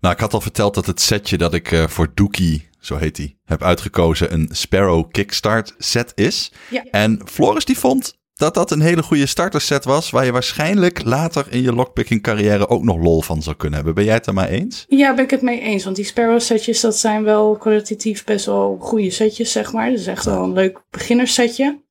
Nou, 0.00 0.14
ik 0.14 0.20
had 0.20 0.34
al 0.34 0.40
verteld 0.40 0.74
dat 0.74 0.86
het 0.86 1.00
setje 1.00 1.38
dat 1.38 1.54
ik 1.54 1.72
eh, 1.72 1.86
voor 1.86 2.10
Dookie, 2.14 2.68
zo 2.80 2.96
heet 2.96 3.16
die, 3.16 3.36
heb 3.44 3.62
uitgekozen, 3.62 4.32
een 4.32 4.48
Sparrow 4.52 5.10
Kickstart 5.10 5.74
set 5.78 6.12
is. 6.14 6.52
Ja. 6.70 6.84
En 6.90 7.20
Floris 7.24 7.64
die 7.64 7.78
vond 7.78 8.14
dat 8.34 8.54
dat 8.54 8.70
een 8.70 8.80
hele 8.80 9.02
goede 9.02 9.26
starterset 9.26 9.84
was, 9.84 10.10
waar 10.10 10.24
je 10.24 10.32
waarschijnlijk 10.32 11.04
later 11.04 11.46
in 11.50 11.62
je 11.62 11.72
lockpicking 11.72 12.22
carrière 12.22 12.68
ook 12.68 12.82
nog 12.82 12.96
lol 13.02 13.22
van 13.22 13.42
zou 13.42 13.56
kunnen 13.56 13.76
hebben. 13.76 13.94
Ben 13.94 14.04
jij 14.04 14.14
het 14.14 14.26
er 14.26 14.34
maar 14.34 14.48
eens? 14.48 14.84
Ja, 14.88 15.14
ben 15.14 15.24
ik 15.24 15.30
het 15.30 15.42
mee 15.42 15.60
eens. 15.60 15.84
Want 15.84 15.96
die 15.96 16.04
Sparrow 16.04 16.40
setjes, 16.40 16.80
dat 16.80 16.96
zijn 16.96 17.24
wel 17.24 17.56
kwalitatief 17.56 18.24
best 18.24 18.46
wel 18.46 18.76
goede 18.80 19.10
setjes, 19.10 19.52
zeg 19.52 19.72
maar. 19.72 19.90
Dat 19.90 19.98
is 19.98 20.06
echt 20.06 20.24
wel 20.24 20.42
een 20.42 20.52
leuk 20.52 20.82
beginnersetje. 20.90 21.82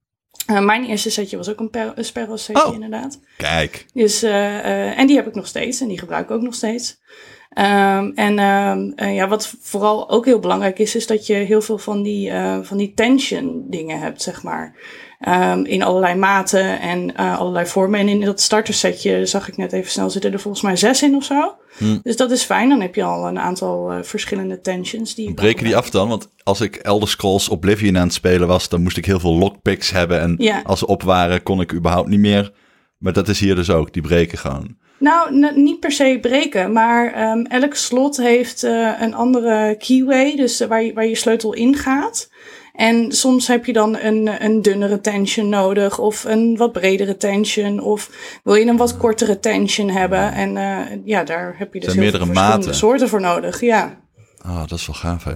Eh, 0.45 0.59
mijn 0.59 0.85
eerste 0.85 1.09
setje 1.09 1.37
was 1.37 1.49
ook 1.49 1.59
een, 1.59 1.69
per- 1.69 1.91
een 1.95 2.05
Sparrow 2.05 2.37
setje, 2.37 2.65
Oh. 2.67 2.73
inderdaad. 2.73 3.19
Kijk, 3.37 3.85
Dus, 3.93 4.23
eh, 4.23 4.59
eh, 4.59 4.99
en 4.99 5.07
die 5.07 5.15
heb 5.15 5.27
ik 5.27 5.35
nog 5.35 5.47
steeds 5.47 5.81
en 5.81 5.87
die 5.87 5.99
gebruik 5.99 6.23
ik 6.29 6.31
ook 6.31 6.41
nog 6.41 6.53
steeds. 6.55 7.01
Ehm, 7.49 8.11
en 8.15 8.39
ehm, 8.39 8.91
eh, 8.95 9.15
ja, 9.15 9.27
wat 9.27 9.53
vooral 9.61 10.09
ook 10.09 10.25
heel 10.25 10.39
belangrijk 10.39 10.79
is, 10.79 10.95
is 10.95 11.07
dat 11.07 11.27
je 11.27 11.33
heel 11.33 11.61
veel 11.61 11.77
van 11.77 12.01
die, 12.03 12.31
van 12.61 12.77
die 12.77 12.93
tension 12.93 13.63
dingen 13.67 13.99
hebt, 13.99 14.21
zeg 14.21 14.43
maar. 14.43 14.75
Ehm, 15.19 15.63
in 15.63 15.83
allerlei 15.83 16.15
maten 16.15 16.79
en 16.79 17.15
eh, 17.15 17.39
allerlei 17.39 17.65
vormen. 17.65 17.99
En 17.99 18.07
in 18.07 18.21
dat 18.21 18.41
startersetje 18.41 19.25
zag 19.25 19.47
ik 19.47 19.57
net 19.57 19.73
even 19.73 19.91
snel 19.91 20.09
zitten 20.09 20.33
er 20.33 20.39
volgens 20.39 20.63
mij 20.63 20.75
zes 20.75 21.03
in 21.03 21.15
of 21.15 21.23
zo. 21.23 21.55
Hm. 21.77 21.97
Dus 22.03 22.15
dat 22.15 22.31
is 22.31 22.43
fijn. 22.43 22.69
Dan 22.69 22.81
heb 22.81 22.95
je 22.95 23.03
al 23.03 23.27
een 23.27 23.39
aantal 23.39 23.91
eh, 23.91 23.97
verschillende 24.01 24.61
tensions. 24.61 25.15
Die 25.15 25.33
breken 25.33 25.63
die 25.63 25.77
af 25.77 25.89
dan? 25.89 26.07
Want 26.07 26.29
als 26.43 26.61
ik 26.61 26.75
Elder 26.75 27.07
Scrolls 27.09 27.49
Oblivion 27.49 27.97
aan 27.97 28.03
het 28.03 28.13
spelen 28.13 28.47
was, 28.47 28.69
dan 28.69 28.81
moest 28.81 28.97
ik 28.97 29.05
heel 29.05 29.19
veel 29.19 29.35
lockpicks 29.37 29.91
hebben. 29.91 30.19
En 30.21 30.35
Ja. 30.37 30.61
als 30.63 30.79
ze 30.79 30.87
op 30.87 31.03
waren, 31.03 31.43
kon 31.43 31.61
ik 31.61 31.73
überhaupt 31.73 32.09
niet 32.09 32.19
meer. 32.19 32.51
Maar 32.97 33.13
dat 33.13 33.27
is 33.27 33.39
hier 33.39 33.55
dus 33.55 33.69
ook, 33.69 33.93
die 33.93 34.01
breken 34.01 34.37
gewoon. 34.37 34.75
Nou, 34.99 35.51
niet 35.55 35.79
per 35.79 35.91
se 35.91 36.17
breken, 36.21 36.71
maar 36.71 37.13
ehm, 37.13 37.39
elk 37.45 37.75
slot 37.75 38.17
heeft 38.17 38.63
eh, 38.63 38.91
een 38.99 39.13
andere 39.13 39.75
keyway, 39.79 40.35
dus 40.35 40.59
waar, 40.67 40.83
je, 40.83 40.93
waar 40.93 41.07
je 41.07 41.15
sleutel 41.15 41.53
in 41.53 41.75
gaat. 41.75 42.29
En 42.73 43.11
soms 43.11 43.47
heb 43.47 43.65
je 43.65 43.73
dan 43.73 43.97
een, 43.97 44.43
een 44.43 44.61
dunnere 44.61 45.01
tension 45.01 45.49
nodig, 45.49 45.99
of 45.99 46.23
een 46.23 46.57
wat 46.57 46.71
bredere 46.71 47.17
tension, 47.17 47.79
of 47.79 48.09
wil 48.43 48.55
je 48.55 48.65
een 48.65 48.77
wat 48.77 48.97
kortere 48.97 49.39
tension 49.39 49.89
hebben. 49.89 50.31
En 50.33 50.57
eh, 50.57 50.97
ja, 51.05 51.23
daar 51.23 51.55
heb 51.57 51.73
je 51.73 51.79
dus 51.79 51.93
heel 51.93 52.01
meerdere 52.01 52.25
veel 52.25 52.33
maten. 52.33 52.75
soorten 52.75 53.09
voor 53.09 53.21
nodig. 53.21 53.61
Ja, 53.61 54.01
Ah, 54.41 54.67
dat 54.67 54.79
is 54.79 54.85
wel 54.87 54.95
gaaf, 54.95 55.23
hè? 55.23 55.31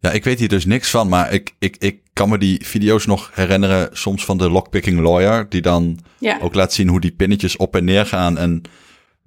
Ja, 0.00 0.10
ik 0.10 0.24
weet 0.24 0.38
hier 0.38 0.48
dus 0.48 0.64
niks 0.64 0.90
van, 0.90 1.08
maar 1.08 1.32
ik, 1.32 1.54
ik, 1.58 1.76
ik 1.78 2.00
kan 2.12 2.28
me 2.28 2.38
die 2.38 2.66
video's 2.66 3.06
nog 3.06 3.30
herinneren, 3.34 3.88
soms 3.92 4.24
van 4.24 4.38
de 4.38 4.50
lockpicking 4.50 5.00
lawyer, 5.00 5.48
die 5.48 5.60
dan 5.62 5.98
Ja, 6.18 6.38
ook 6.40 6.54
laat 6.54 6.72
zien 6.72 6.88
hoe 6.88 7.00
die 7.00 7.12
pinnetjes 7.12 7.56
op 7.56 7.76
en 7.76 7.84
neer 7.84 8.06
gaan. 8.06 8.38
En 8.38 8.62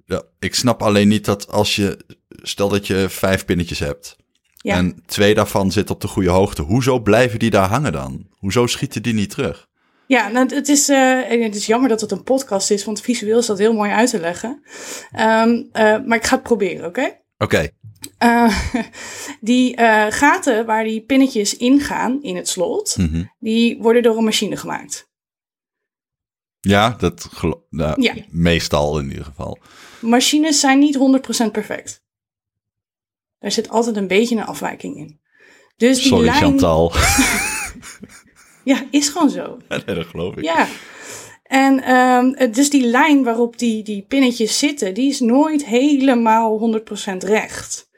ja, 0.06 0.22
ik 0.38 0.54
snap 0.54 0.82
alleen 0.82 1.08
niet 1.08 1.24
dat 1.24 1.50
als 1.50 1.76
je, 1.76 1.98
stel 2.28 2.68
dat 2.68 2.86
je 2.86 3.06
vijf 3.08 3.44
pinnetjes 3.44 3.78
hebt 3.78 4.16
ja. 4.64 4.76
en 4.76 5.02
twee 5.06 5.34
daarvan 5.34 5.72
zitten 5.72 5.94
op 5.94 6.00
de 6.00 6.08
goede 6.08 6.30
hoogte, 6.30 6.62
hoezo 6.62 6.98
blijven 7.00 7.38
die 7.38 7.50
daar 7.50 7.68
hangen 7.68 7.92
dan? 7.92 8.26
Hoezo 8.38 8.66
schieten 8.66 9.02
die 9.02 9.14
niet 9.14 9.30
terug? 9.30 9.66
Ja, 10.06 10.28
nou, 10.28 10.54
het, 10.54 10.68
is, 10.68 10.88
eh, 10.88 11.20
het 11.28 11.54
is 11.54 11.66
jammer 11.66 11.88
dat 11.88 12.00
het 12.00 12.10
een 12.10 12.22
podcast 12.22 12.70
is, 12.70 12.84
want 12.84 13.00
visueel 13.00 13.38
is 13.38 13.46
dat 13.46 13.58
heel 13.58 13.72
mooi 13.74 13.90
uit 13.90 14.10
te 14.10 14.20
leggen. 14.20 14.62
Ehm, 15.10 15.62
eh, 15.72 15.98
maar 16.06 16.16
ik 16.18 16.24
ga 16.24 16.34
het 16.34 16.42
proberen, 16.42 16.86
oké? 16.86 17.20
Oké, 17.38 17.68
Eh, 18.18 18.58
die 19.40 19.78
gaten 20.08 20.66
waar 20.66 20.84
die 20.84 21.04
pinnetjes 21.04 21.56
ingaan 21.56 22.22
in 22.22 22.36
het 22.36 22.48
slot, 22.48 22.96
mhm. 22.96 23.22
die 23.38 23.78
worden 23.82 24.02
door 24.02 24.16
een 24.16 24.24
machine 24.24 24.56
gemaakt. 24.56 25.08
ja, 26.60 26.90
dat 26.98 27.28
nou, 27.70 28.02
Ja. 28.02 28.14
meestal 28.30 28.98
in 28.98 29.08
ieder 29.08 29.24
geval. 29.24 29.58
Machines 30.00 30.60
zijn 30.60 30.78
niet 30.78 30.96
100% 30.96 31.52
perfect. 31.52 32.03
Daar 33.44 33.52
zit 33.52 33.68
altijd 33.68 33.96
een 33.96 34.06
beetje 34.06 34.36
een 34.36 34.44
afwijking 34.44 34.96
in. 34.96 35.20
Dus 35.76 35.98
die 35.98 36.06
Sorry 36.06 36.24
lijn, 36.24 36.36
Chantal. 36.36 36.92
Ja, 38.64 38.86
is 38.90 39.08
gewoon 39.08 39.30
zo. 39.30 39.58
nee, 39.68 39.96
dat 39.96 40.06
geloof 40.06 40.36
ik. 40.36 40.44
Ja. 40.44 40.66
En 41.42 41.82
ehm, 41.82 42.52
dus 42.52 42.70
die 42.70 42.86
lijn 42.86 43.24
waarop 43.24 43.58
die, 43.58 43.82
die 43.82 44.04
pinnetjes 44.08 44.58
zitten, 44.58 44.94
die 44.94 45.08
is 45.08 45.20
nooit 45.20 45.64
helemaal 45.64 46.80
100% 47.14 47.16
recht. 47.16 47.90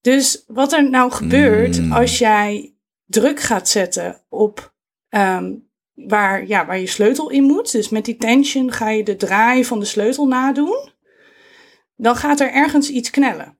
Dus 0.00 0.44
wat 0.46 0.72
er 0.72 0.90
nou 0.90 1.12
gebeurt 1.12 1.80
Mm. 1.80 1.92
als 1.92 2.18
jij 2.18 2.74
druk 3.06 3.40
gaat 3.40 3.68
zetten 3.68 4.20
op 4.28 4.74
ehm, 5.08 5.52
waar, 5.94 6.46
ja, 6.46 6.66
waar 6.66 6.78
je 6.78 6.86
sleutel 6.86 7.30
in 7.30 7.42
moet, 7.42 7.72
dus 7.72 7.88
met 7.88 8.04
die 8.04 8.16
tension 8.16 8.72
ga 8.72 8.90
je 8.90 9.02
de 9.02 9.16
draai 9.16 9.64
van 9.64 9.80
de 9.80 9.86
sleutel 9.86 10.26
nadoen, 10.26 10.90
dan 11.96 12.16
gaat 12.16 12.40
er 12.40 12.52
ergens 12.52 12.90
iets 12.90 13.10
knellen. 13.10 13.58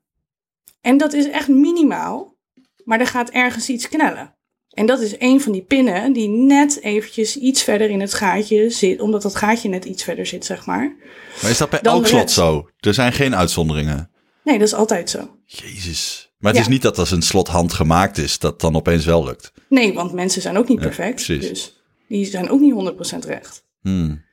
En 0.87 0.97
dat 0.97 1.13
is 1.13 1.29
echt 1.31 1.49
minimaal, 1.49 2.37
maar 2.85 3.01
er 3.01 3.07
gaat 3.07 3.31
ergens 3.31 3.69
iets 3.69 3.89
knellen. 3.89 4.35
En 4.71 4.87
dat 4.87 5.01
is 5.01 5.15
een 5.19 5.41
van 5.41 5.53
die 5.53 5.63
pinnen 5.63 6.13
die 6.13 6.29
net 6.29 6.83
eventjes 6.83 7.37
iets 7.37 7.63
verder 7.63 7.91
in 7.91 8.01
het 8.01 8.15
gaatje 8.15 8.71
zit, 8.71 9.01
omdat 9.01 9.23
dat 9.23 9.37
gaatje 9.37 9.69
net 9.69 9.85
iets 9.85 10.05
verder 10.05 10.27
zit, 10.27 10.45
zeg 10.45 10.67
maar. 10.67 10.97
Maar 11.43 11.51
is 11.51 11.59
dat 11.59 11.71
bij 11.71 11.81
elk 11.81 12.07
slot 12.07 12.31
zo? 12.31 12.69
Er 12.81 12.95
zijn 12.95 13.13
geen 13.13 13.37
uitzonderingen. 13.37 14.11
Nee, 14.45 14.59
dat 14.59 14.67
is 14.67 14.75
altijd 14.75 15.11
zo. 15.11 15.37
Jezus. 15.45 16.33
Maar 16.39 16.53
het 16.53 16.61
Ja. 16.61 16.67
is 16.67 16.73
niet 16.73 16.83
dat 16.83 16.99
als 16.99 17.11
een 17.11 17.23
slot 17.23 17.49
handgemaakt 17.49 18.19
is, 18.19 18.39
dat 18.39 18.61
dan 18.61 18.77
opeens 18.77 19.05
wel 19.05 19.25
lukt. 19.25 19.53
Nee, 19.69 19.95
want 19.95 20.13
mensen 20.13 20.43
zijn 20.43 20.57
ook 20.57 20.69
niet 20.69 20.79
Ja, 20.81 20.85
perfect. 20.87 21.15
precies. 21.15 21.49
dus 21.49 21.81
die 22.09 22.25
zijn 22.27 22.49
ook 22.51 22.61
niet 22.61 22.73
100% 22.73 23.25
recht. 23.25 23.65
Hmm. 23.81 24.25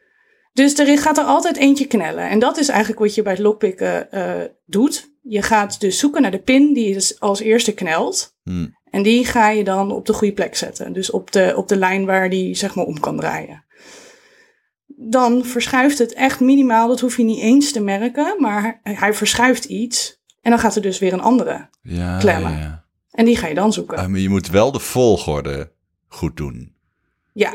Dus 0.53 0.77
er 0.79 0.97
gaat 0.99 1.17
er 1.17 1.23
altijd 1.23 1.57
eentje 1.57 1.85
knellen. 1.87 2.29
En 2.29 2.39
dat 2.39 2.57
is 2.57 2.67
eigenlijk 2.67 2.99
wat 2.99 3.15
je 3.15 3.21
bij 3.21 3.33
het 3.33 3.41
lockpicken 3.41 4.11
eh, 4.11 4.41
doet. 4.65 5.11
Je 5.25 5.41
gaat 5.41 5.79
dus 5.79 5.99
zoeken 5.99 6.21
naar 6.21 6.31
de 6.31 6.39
pin 6.39 6.73
die 6.73 6.93
dus 6.93 7.19
als 7.19 7.39
eerste 7.39 7.73
knelt. 7.73 8.35
Hmm. 8.43 8.77
En 8.89 9.03
die 9.03 9.25
ga 9.25 9.49
je 9.49 9.63
dan 9.63 9.91
op 9.91 10.05
de 10.05 10.13
goede 10.13 10.33
plek 10.33 10.55
zetten. 10.55 10.93
Dus 10.93 11.11
op 11.11 11.31
de, 11.31 11.53
op 11.55 11.67
de 11.67 11.75
lijn 11.75 12.05
waar 12.05 12.29
die 12.29 12.55
zeg 12.55 12.75
maar 12.75 12.85
om 12.85 12.99
kan 12.99 13.17
draaien. 13.17 13.63
Dan 14.87 15.45
verschuift 15.45 15.97
het 15.97 16.13
echt 16.13 16.39
minimaal. 16.39 16.87
Dat 16.87 16.99
hoef 16.99 17.17
je 17.17 17.23
niet 17.23 17.39
eens 17.41 17.71
te 17.71 17.79
merken. 17.81 18.35
Maar 18.39 18.79
hij, 18.83 19.13
verschuift 19.13 19.65
iets. 19.65 20.21
En 20.41 20.49
dan 20.51 20.59
gaat 20.59 20.75
er 20.75 20.81
dus 20.81 20.99
weer 20.99 21.13
een 21.13 21.21
andere. 21.21 21.69
Ja, 21.81 22.17
Klemmen. 22.17 22.51
ja. 22.57 22.85
En 23.11 23.25
die 23.25 23.35
ga 23.37 23.47
je 23.47 23.53
dan 23.53 23.73
zoeken. 23.73 23.97
Ah, 23.97 24.07
maar 24.07 24.19
je 24.19 24.29
moet 24.29 24.47
wel 24.49 24.71
de 24.71 24.79
volgorde 24.79 25.71
goed 26.07 26.37
doen. 26.37 26.75
ja. 27.33 27.53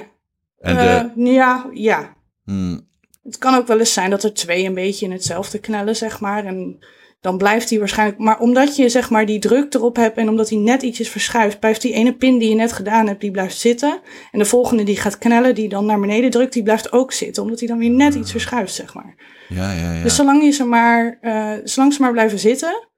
En 0.58 0.76
Eh, 0.78 1.04
de, 1.14 1.30
ja, 1.30 1.66
ja. 1.72 2.16
hmm, 2.44 2.88
Het 3.22 3.38
kan 3.38 3.54
ook 3.54 3.66
wel 3.66 3.78
eens 3.78 3.92
zijn 3.92 4.10
dat 4.10 4.22
er 4.25 4.34
twee 4.34 4.64
een 4.64 4.75
beetje 4.75 5.06
in 5.06 5.12
hetzelfde 5.12 5.58
knellen, 5.58 5.96
zeg 5.96 6.20
maar. 6.20 6.44
En 6.44 6.78
dan 7.20 7.38
blijft 7.38 7.70
hij 7.70 7.78
waarschijnlijk. 7.78 8.18
Maar 8.18 8.38
omdat 8.38 8.76
je 8.76 8.88
zeg 8.88 9.10
maar 9.10 9.26
die 9.26 9.38
druk 9.38 9.75
erop 9.75 9.96
hebt 9.96 10.16
en 10.16 10.28
omdat 10.28 10.48
hij 10.48 10.58
net 10.58 10.82
ietsjes 10.82 11.08
verschuift, 11.08 11.58
blijft 11.60 11.82
die 11.82 11.92
ene 11.92 12.16
pin 12.16 12.38
die 12.38 12.48
je 12.48 12.54
net 12.54 12.72
gedaan 12.72 13.06
hebt, 13.06 13.20
die 13.20 13.30
blijft 13.30 13.56
zitten. 13.58 14.00
En 14.30 14.38
de 14.38 14.44
volgende 14.44 14.82
die 14.82 14.96
gaat 14.96 15.18
knellen, 15.18 15.54
die 15.54 15.68
dan 15.68 15.87
naar 15.87 16.00
beneden 16.00 16.30
drukt, 16.30 16.52
die 16.52 16.62
blijft 16.62 16.92
ook 16.92 17.12
zitten. 17.12 17.42
Omdat 17.42 17.58
hij 17.58 17.68
dan 17.68 17.78
weer 17.78 17.90
net 17.90 18.14
iets 18.14 18.30
verschuift, 18.30 18.75
zeg 18.75 18.94
maar. 18.94 19.14
ja, 19.48 19.72
ja, 19.72 19.92
ja. 19.92 20.02
Dus 20.02 20.14
zolang, 20.16 20.42
je 20.44 20.50
ze 20.50 20.64
maar, 20.64 21.18
eh, 21.20 21.52
zolang 21.64 21.92
ze 21.94 22.00
maar 22.02 22.12
blijven 22.12 22.38
zitten, 22.38 22.88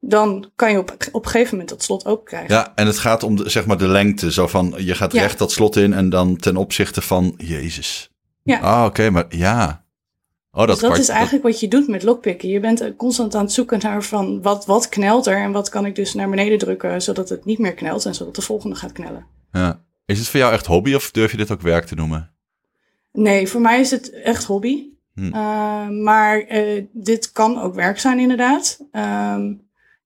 dan 0.00 0.50
kan 0.56 0.70
je 0.72 0.78
op, 0.78 0.96
op 1.12 1.24
een 1.24 1.30
gegeven 1.30 1.50
moment 1.50 1.68
dat 1.68 1.82
slot 1.82 2.06
ook 2.06 2.24
krijgen. 2.26 2.54
Ja, 2.54 2.72
en 2.74 2.86
het 2.86 2.98
gaat 2.98 3.22
om 3.22 3.36
de, 3.36 3.48
zeg 3.50 3.66
maar 3.66 3.78
de 3.78 3.88
lengte. 3.88 4.32
Zo 4.32 4.46
van, 4.46 4.74
je 4.76 4.94
gaat 4.94 5.12
Ja. 5.12 5.20
recht 5.20 5.38
dat 5.38 5.52
slot 5.52 5.76
in 5.76 5.92
en 5.92 6.08
dan 6.10 6.36
ten 6.36 6.56
opzichte 6.56 7.00
van, 7.02 7.34
jezus. 7.36 8.10
Ja. 8.42 8.58
Ah, 8.58 8.84
oké, 8.84 9.10
maar 9.10 9.24
ja. 9.28 9.81
Oh, 10.54 10.58
dat, 10.58 10.68
dus 10.68 10.78
dat 10.78 10.90
kwart- 10.90 11.02
is 11.02 11.08
eigenlijk 11.08 11.44
wat 11.44 11.60
je 11.60 11.68
doet 11.68 11.88
met 11.88 12.02
lockpicken. 12.02 12.48
Je 12.48 12.60
bent 12.60 12.80
eh, 12.80 12.90
constant 12.96 13.34
aan 13.34 13.42
het 13.42 13.52
zoeken 13.52 13.78
naar 13.82 14.02
van 14.02 14.42
wat, 14.42 14.66
wat 14.66 14.88
knelt 14.88 15.26
er 15.26 15.36
en 15.36 15.52
wat 15.52 15.68
kan 15.68 15.86
ik 15.86 15.94
dus 15.94 16.14
naar 16.14 16.28
beneden 16.30 16.58
drukken 16.58 17.02
zodat 17.02 17.28
het 17.28 17.44
niet 17.44 17.58
meer 17.58 17.74
knelt 17.74 18.04
en 18.04 18.14
zodat 18.14 18.34
de 18.34 18.42
volgende 18.42 18.76
gaat 18.76 18.92
knellen. 18.92 19.26
ja. 19.52 19.80
Is 20.06 20.18
het 20.18 20.28
voor 20.28 20.40
jou 20.40 20.52
echt 20.52 20.66
hobby 20.66 20.94
of 20.94 21.10
durf 21.10 21.30
je 21.30 21.36
dit 21.36 21.50
ook 21.50 21.60
werk 21.60 21.84
te 21.84 21.94
noemen? 21.94 22.30
Nee, 23.12 23.48
voor 23.48 23.60
mij 23.60 23.80
is 23.80 23.90
het 23.90 24.10
echt 24.10 24.44
hobby. 24.44 24.84
Hm. 25.14 25.24
Uh, 25.24 25.88
maar 25.88 26.50
uh, 26.50 26.84
dit 26.92 27.32
kan 27.32 27.60
ook 27.60 27.74
werk 27.74 27.98
zijn 27.98 28.18
inderdaad. 28.18 28.78
Um, 28.92 29.62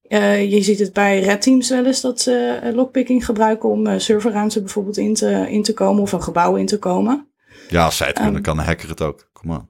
uh, 0.08 0.50
je 0.50 0.62
ziet 0.62 0.78
het 0.78 0.92
bij 0.92 1.20
red 1.20 1.42
teams 1.42 1.68
wel 1.68 1.84
eens 1.86 2.00
dat 2.00 2.20
ze 2.20 2.60
lockpicking 2.74 3.24
gebruiken 3.24 3.68
om 3.68 3.98
serverruimte 3.98 4.60
bijvoorbeeld 4.60 4.96
in 4.96 5.14
te, 5.14 5.46
in 5.50 5.62
te 5.62 5.74
komen 5.74 6.02
of 6.02 6.12
een 6.12 6.22
gebouw 6.22 6.56
in 6.56 6.66
te 6.66 6.78
komen. 6.78 7.26
Ja, 7.68 7.84
als 7.84 7.96
zij 7.96 8.06
het 8.06 8.16
kunnen, 8.16 8.34
Um, 8.34 8.42
kan 8.42 8.58
een 8.58 8.64
hacker 8.64 8.88
het 8.88 9.02
ook. 9.02 9.28
Kom 9.32 9.48
maar. 9.48 9.66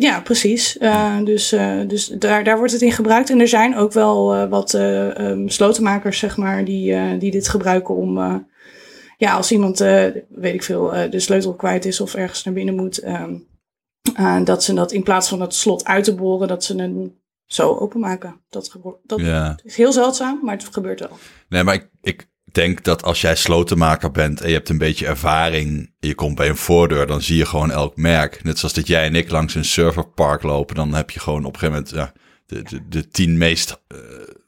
Ja, 0.00 0.20
precies. 0.20 0.76
Uh, 0.76 1.24
dus 1.24 1.52
uh, 1.52 1.80
dus 1.86 2.06
daar, 2.06 2.44
daar 2.44 2.56
wordt 2.56 2.72
het 2.72 2.82
in 2.82 2.92
gebruikt. 2.92 3.30
En 3.30 3.40
er 3.40 3.48
zijn 3.48 3.76
ook 3.76 3.92
wel 3.92 4.34
uh, 4.34 4.48
wat 4.48 4.72
um, 4.72 5.48
slotenmakers, 5.48 6.18
zeg 6.18 6.36
maar, 6.36 6.64
die, 6.64 7.18
die 7.18 7.30
dit 7.30 7.48
gebruiken 7.48 7.94
om. 7.94 8.16
ja, 9.16 9.34
als 9.34 9.52
iemand, 9.52 9.78
weet 10.28 10.54
ik 10.54 10.62
veel, 10.62 11.10
de 11.10 11.20
sleutel 11.20 11.54
kwijt 11.54 11.84
is 11.84 12.00
of 12.00 12.14
ergens 12.14 12.44
naar 12.44 12.54
binnen 12.54 12.74
moet. 12.74 13.04
Um, 13.04 13.46
dat 14.44 14.64
ze 14.64 14.74
dat 14.74 14.92
in 14.92 15.02
plaats 15.02 15.28
van 15.28 15.40
het 15.40 15.54
slot 15.54 15.84
uit 15.84 16.04
te 16.04 16.14
boren, 16.14 16.48
dat 16.48 16.64
ze 16.64 16.76
hem 16.76 17.18
zo 17.46 17.74
openmaken. 17.74 18.40
Dat, 18.48 18.76
dat 19.02 19.20
ja. 19.20 19.58
is 19.62 19.76
heel 19.76 19.92
zeldzaam, 19.92 20.40
maar 20.42 20.56
het 20.56 20.68
gebeurt 20.72 21.00
wel. 21.00 21.18
Nee, 21.48 21.62
maar 21.62 21.74
ik, 21.74 21.88
ik 22.00 22.28
denk 22.54 22.84
dat 22.84 23.02
als 23.02 23.20
jij 23.20 23.34
slotenmaker 23.34 24.10
bent 24.10 24.40
en 24.40 24.48
je 24.48 24.54
hebt 24.54 24.68
een 24.68 24.78
beetje 24.78 25.06
ervaring, 25.06 25.90
je 26.00 26.14
komt 26.14 26.34
bij 26.34 26.48
een 26.48 26.56
voordeur, 26.56 27.06
dan 27.06 27.22
zie 27.22 27.36
je 27.36 27.46
gewoon 27.46 27.70
elk 27.70 27.96
merk. 27.96 28.44
Net 28.44 28.58
zoals 28.58 28.74
dat 28.74 28.86
jij 28.86 29.04
en 29.04 29.14
ik 29.14 29.30
langs 29.30 29.54
een 29.54 29.64
serverpark 29.64 30.42
lopen, 30.42 30.74
dan 30.74 30.94
heb 30.94 31.10
je 31.10 31.20
gewoon 31.20 31.44
op 31.44 31.52
een 31.52 31.58
gegeven 31.58 31.84
moment 31.84 31.94
ja, 31.94 32.12
de, 32.46 32.62
de, 32.62 32.88
de 32.88 33.08
tien 33.08 33.38
meest 33.38 33.80
uh, 33.88 33.98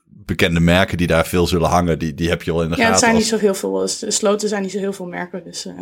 bekende 0.05 0.61
merken 0.61 0.97
die 0.97 1.07
daar 1.07 1.27
veel 1.27 1.47
zullen 1.47 1.69
hangen, 1.69 1.99
die, 1.99 2.15
die 2.15 2.29
heb 2.29 2.43
je 2.43 2.53
al 2.53 2.63
in 2.63 2.71
de 2.71 2.77
ja, 2.77 2.83
gaten. 2.83 2.87
Ja, 2.87 2.91
het 2.91 3.01
zijn 3.01 3.15
als... 3.15 3.23
niet 3.23 3.33
zo 3.33 3.47
heel 3.47 3.55
veel, 3.55 4.11
sloten 4.13 4.49
zijn 4.49 4.63
niet 4.63 4.73
zo 4.73 4.79
heel 4.79 4.93
veel 4.93 5.07
merken. 5.07 5.45
Dus, 5.45 5.67
uh... 5.67 5.73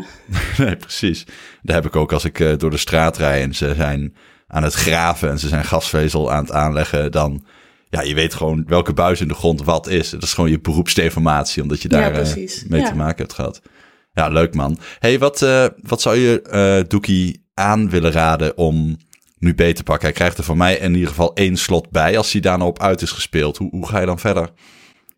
nee, 0.67 0.77
precies. 0.77 1.25
Dat 1.63 1.75
heb 1.75 1.87
ik 1.87 1.97
ook 1.97 2.13
als 2.13 2.25
ik 2.25 2.39
uh, 2.39 2.57
door 2.57 2.71
de 2.71 2.77
straat 2.77 3.17
rijd 3.17 3.43
en 3.43 3.55
ze 3.55 3.75
zijn 3.75 4.15
aan 4.47 4.63
het 4.63 4.75
graven 4.75 5.31
en 5.31 5.39
ze 5.39 5.49
zijn 5.49 5.65
gasvezel 5.65 6.33
aan 6.33 6.43
het 6.43 6.53
aanleggen, 6.53 7.13
dan 7.13 7.45
ja, 7.90 8.02
je 8.02 8.14
weet 8.14 8.35
gewoon 8.35 8.64
welke 8.66 8.92
buis 8.92 9.21
in 9.21 9.28
de 9.28 9.35
grond 9.35 9.64
wat 9.64 9.87
is. 9.87 10.11
Dat 10.11 10.23
is 10.23 10.35
gewoon 10.35 10.50
je 10.50 10.61
beroepsdeformatie, 10.61 11.62
omdat 11.62 11.83
je 11.83 11.88
daar 11.88 12.14
ja, 12.14 12.21
uh, 12.21 12.35
mee 12.68 12.80
ja. 12.80 12.88
te 12.88 12.95
maken 12.95 13.18
hebt 13.18 13.33
gehad. 13.33 13.62
Ja, 14.12 14.28
leuk 14.28 14.54
man. 14.54 14.78
hey, 14.99 15.18
wat, 15.18 15.42
uh, 15.42 15.66
wat 15.83 16.00
zou 16.00 16.16
je 16.16 16.42
uh, 16.52 16.88
Doekie 16.88 17.47
aan 17.54 17.90
willen 17.90 18.12
raden 18.12 18.57
om 18.57 18.97
nu 19.38 19.54
beter 19.54 19.75
te 19.75 19.83
pakken? 19.83 20.07
Hij 20.07 20.16
krijgt 20.16 20.38
er 20.38 20.45
van 20.45 20.57
mij 20.57 20.76
in 20.76 20.95
ieder 20.95 21.09
geval 21.09 21.35
één 21.35 21.57
slot 21.57 21.90
bij 21.90 22.16
als 22.16 22.33
hij 22.33 22.40
daar 22.40 22.59
nou 22.59 22.71
op 22.71 22.83
uit 22.83 23.02
is 23.02 23.11
gespeeld. 23.11 23.57
Hoe, 23.57 23.71
hoe 23.71 23.88
ga 23.88 24.00
je 24.00 24.07
dan 24.07 24.18
verder? 24.18 24.50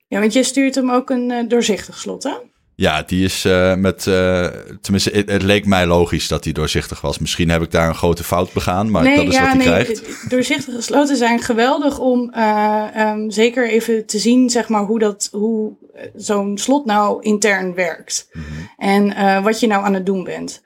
Ja, 0.09 0.21
want 0.21 0.33
je 0.33 0.43
stuurt 0.43 0.75
hem 0.75 0.91
ook 0.91 1.11
een 1.11 1.49
doorzichtig 1.49 1.99
slot, 1.99 2.23
hè? 2.23 2.35
Ja, 2.81 3.03
die 3.03 3.25
is 3.25 3.45
uh, 3.45 3.75
met. 3.75 4.07
Uh, 4.07 4.47
tenminste, 4.81 5.11
het, 5.11 5.31
het, 5.31 5.43
leek 5.43 5.67
mij 5.67 5.87
logisch 5.87 6.29
dat 6.29 6.43
die 6.43 6.53
doorzichtig 6.53 7.01
was. 7.01 7.19
Misschien 7.19 7.49
heb 7.49 7.63
ik 7.63 7.71
daar 7.71 7.89
een 7.89 7.95
grote 7.95 8.25
fout 8.25 8.53
begaan, 8.53 8.91
maar 8.91 9.03
nee, 9.03 9.17
dat 9.17 9.27
is 9.27 9.35
ja, 9.35 9.41
wat 9.41 9.49
hij 9.49 9.57
nee, 9.57 9.67
krijgt. 9.67 10.31
Doorzichtige 10.31 10.81
sloten 10.81 11.17
zijn 11.17 11.41
geweldig 11.41 11.99
om 11.99 12.33
uh, 12.37 12.85
um, 12.97 13.31
zeker 13.31 13.69
even 13.69 14.07
te 14.07 14.19
zien, 14.19 14.51
zeg 14.51 14.69
maar, 14.69 14.83
hoe, 14.83 14.99
dat, 14.99 15.29
hoe 15.33 15.73
zo'n 16.15 16.59
slot 16.59 16.85
nou 16.85 17.23
intern 17.23 17.75
werkt. 17.75 18.29
Mhm. 18.33 18.45
Mm 18.45 18.57
-hmm. 18.79 19.11
En 19.11 19.43
wat 19.43 19.61
je 19.61 19.67
nou 19.67 19.85
aan 19.85 19.95
het 19.95 20.07
doen 20.07 20.25
bent. 20.25 20.63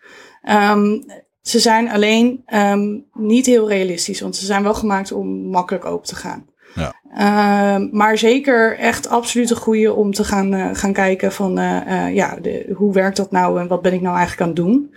Um, 0.50 1.04
ze 1.42 1.58
zijn 1.58 1.90
alleen 1.90 2.44
um, 2.54 3.04
niet 3.12 3.46
heel 3.46 3.68
realistisch, 3.68 4.20
want 4.20 4.36
ze 4.36 4.44
zijn 4.44 4.62
wel 4.62 4.74
gemaakt 4.74 5.12
om 5.12 5.28
makkelijk 5.28 5.84
open 5.84 6.08
te 6.08 6.16
gaan. 6.16 6.46
Ja. 6.74 6.94
Uh, 7.18 7.92
maar 7.92 8.18
zeker 8.18 8.78
echt 8.78 9.08
absoluut 9.08 9.50
een 9.50 9.56
goede 9.56 9.92
om 9.92 10.12
te 10.12 10.24
gaan, 10.24 10.54
uh, 10.54 10.68
gaan 10.72 10.92
kijken 10.92 11.32
van 11.32 11.58
uh, 11.58 12.14
ja, 12.14 12.36
de, 12.42 12.72
hoe 12.76 12.92
werkt 12.92 13.16
dat 13.16 13.30
nou 13.30 13.60
en 13.60 13.68
wat 13.68 13.82
ben 13.82 13.92
ik 13.92 14.00
nou 14.00 14.16
eigenlijk 14.16 14.40
aan 14.40 14.54
het 14.54 14.56
doen. 14.56 14.94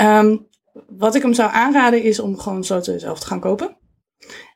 Um, 0.00 0.46
wat 0.88 1.14
ik 1.14 1.22
hem 1.22 1.34
zou 1.34 1.50
aanraden 1.52 2.02
is 2.02 2.20
om 2.20 2.38
gewoon 2.38 2.64
sloten 2.64 3.00
zelf 3.00 3.20
te 3.20 3.26
gaan 3.26 3.40
kopen. 3.40 3.76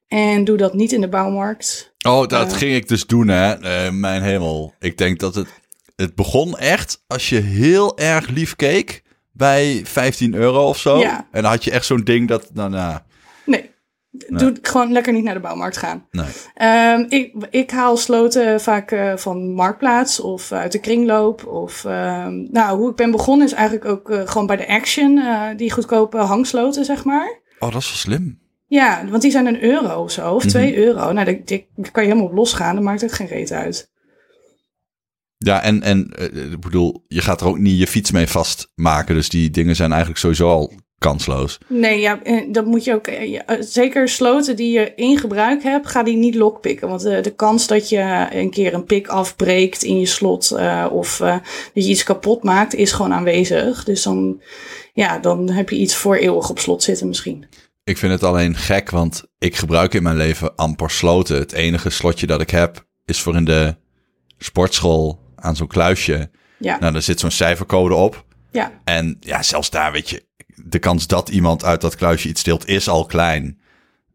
En 0.09 0.45
doe 0.45 0.57
dat 0.57 0.75
niet 0.75 0.93
in 0.93 1.01
de 1.01 1.09
bouwmarkt. 1.09 1.95
Oh, 2.07 2.27
dat 2.27 2.53
ging 2.53 2.75
ik 2.75 2.89
dus 2.89 3.07
doen 3.07 3.29
hè, 3.29 3.91
mijn 3.93 4.23
hemel. 4.23 4.75
Ik 4.79 4.99
denk 4.99 5.19
dat 5.19 5.35
het... 5.35 5.49
het 5.97 6.15
begon 6.15 6.59
echt 6.59 7.05
als 7.07 7.29
je 7.29 7.41
heel 7.41 7.99
erg 7.99 8.29
lief 8.29 8.57
keek 8.57 9.03
bij 9.33 9.81
15 9.85 10.35
euro 10.35 10.69
of 10.69 10.79
zo. 10.79 10.99
Ja. 10.99 11.29
En 11.33 11.43
dan 11.43 11.51
had 11.51 11.65
je 11.65 11.71
echt 11.71 11.87
zo'n 11.87 12.05
ding 12.05 12.29
dat, 12.29 12.51
nou, 12.53 12.71
nou, 12.71 12.99
Nee. 14.11 14.39
Doe 14.39 14.59
gewoon 14.63 14.93
lekker 14.93 15.13
niet 15.13 15.25
naar 15.25 15.35
de 15.35 15.41
bouwmarkt 15.41 15.77
gaan. 15.77 16.07
nee. 16.11 16.27
Ehm, 16.55 17.05
ik, 17.09 17.35
ik 17.51 17.71
haal 17.71 17.97
sloten 17.97 18.61
vaak 18.61 18.91
eh, 18.91 19.17
van 19.17 19.53
Marktplaats 19.55 20.21
of 20.21 20.53
uit 20.53 20.73
de 20.73 20.81
kringloop. 20.81 21.47
Of, 21.47 21.85
ehm, 21.85 22.47
nou, 22.51 22.79
hoe 22.79 22.91
ik 22.91 22.97
ben 22.97 23.11
begonnen 23.11 23.47
is 23.47 23.53
eigenlijk 23.53 23.85
ook 23.91 24.11
eh, 24.11 24.29
gewoon 24.29 24.47
bij 24.47 24.57
de 24.57 24.69
Action. 24.69 25.19
eh, 25.19 25.43
die 25.57 25.73
goedkope 25.73 26.17
hangsloten, 26.17 26.85
zeg 26.85 27.05
maar. 27.05 27.41
Oh, 27.59 27.73
dat 27.73 27.81
is 27.81 27.89
wel 27.89 27.97
slim. 27.97 28.39
Ja, 28.67 29.05
want 29.11 29.23
die 29.23 29.31
zijn 29.31 29.47
een 29.47 29.63
euro 29.63 30.03
of 30.03 30.11
zo, 30.11 30.35
of 30.35 30.43
Mhm. 30.43 30.51
twee 30.53 30.77
euro. 30.77 31.13
Nou, 31.13 31.25
daar 31.25 31.35
kan 31.93 32.03
je 32.03 32.09
helemaal 32.09 32.25
op 32.25 32.33
losgaan. 32.35 32.75
Dan 32.75 32.85
maakt 32.85 33.01
het 33.01 33.13
geen 33.13 33.27
reet 33.27 33.53
uit. 33.53 33.91
Ja, 35.39 35.63
en, 35.63 35.83
en 35.83 36.11
ik 36.53 36.61
bedoel, 36.61 37.05
je 37.09 37.21
gaat 37.21 37.41
er 37.41 37.47
ook 37.47 37.59
niet 37.59 37.79
je 37.79 37.87
fiets 37.87 38.11
mee 38.11 38.27
vastmaken. 38.27 39.15
Dus 39.15 39.29
die 39.29 39.51
dingen 39.51 39.77
zijn 39.77 39.91
eigenlijk 39.91 40.21
sowieso 40.21 40.49
al 40.49 40.73
kansloos. 40.99 41.59
Nee, 41.67 42.01
ja, 42.01 42.23
eh, 42.23 42.43
dat 42.53 42.65
moet 42.67 42.85
je 42.85 42.95
ook. 42.95 43.07
eh, 43.07 43.35
eh, 43.47 43.57
zeker 43.61 44.09
sloten 44.09 44.57
die 44.57 44.73
je 44.73 44.93
in 44.95 45.19
gebruik 45.19 45.63
hebt, 45.63 45.87
ga 45.87 46.03
die 46.03 46.17
niet 46.17 46.35
lokpikken. 46.35 46.89
Want 46.89 47.05
eh, 47.05 47.23
de 47.23 47.35
kans 47.35 47.67
dat 47.67 47.89
je 47.89 48.27
een 48.31 48.51
keer 48.51 48.75
een 48.75 48.85
pik 48.85 49.07
afbreekt 49.09 49.83
in 49.83 49.99
je 50.01 50.07
slot 50.07 50.53
of 50.91 51.21
eh, 51.21 51.37
dat 51.75 51.85
je 51.85 51.91
iets 51.91 52.03
kapot 52.05 52.43
maakt, 52.43 52.75
is 52.75 52.93
gewoon 52.93 53.13
aanwezig. 53.13 53.85
Dus 53.85 54.03
dan, 54.03 54.41
ja, 54.93 55.19
dan 55.19 55.51
heb 55.51 55.71
je 55.71 55.77
iets 55.77 55.95
voor 55.95 56.15
eeuwig 56.17 56.51
op 56.51 56.59
slot 56.59 56.83
zitten 56.83 57.09
misschien. 57.09 57.47
Ik 57.85 57.99
vind 57.99 58.13
het 58.13 58.23
alleen 58.25 58.57
gek, 58.57 58.91
want 58.91 59.25
ik 59.39 59.57
gebruik 59.57 59.95
in 59.95 60.03
mijn 60.03 60.17
leven 60.17 60.55
amper 60.57 60.91
sloten. 60.91 61.37
Het 61.39 61.53
enige 61.53 61.91
slotje 61.91 62.27
dat 62.27 62.41
ik 62.41 62.51
heb 62.51 62.87
is 63.05 63.21
voor 63.21 63.37
in 63.37 63.45
de 63.45 63.77
sportschool 64.39 65.19
aan 65.37 65.57
zo'n 65.57 65.67
kluisje. 65.67 66.31
Ja, 66.59 66.79
Nou, 66.79 66.93
daar 66.93 67.03
zit 67.03 67.21
zo'n 67.21 67.31
cijfercode 67.31 67.95
op. 67.95 68.25
ja, 68.53 68.73
En 68.85 69.17
ja, 69.21 69.43
zelfs 69.43 69.71
daar 69.71 69.93
weet 69.93 70.11
je, 70.11 70.27
de 70.65 70.79
kans 70.79 71.07
dat 71.07 71.29
iemand 71.29 71.65
uit 71.65 71.81
dat 71.81 71.97
kluisje 71.97 72.29
iets 72.29 72.41
steelt 72.41 72.69
is 72.69 72.89
al 72.89 73.07
klein. 73.07 73.59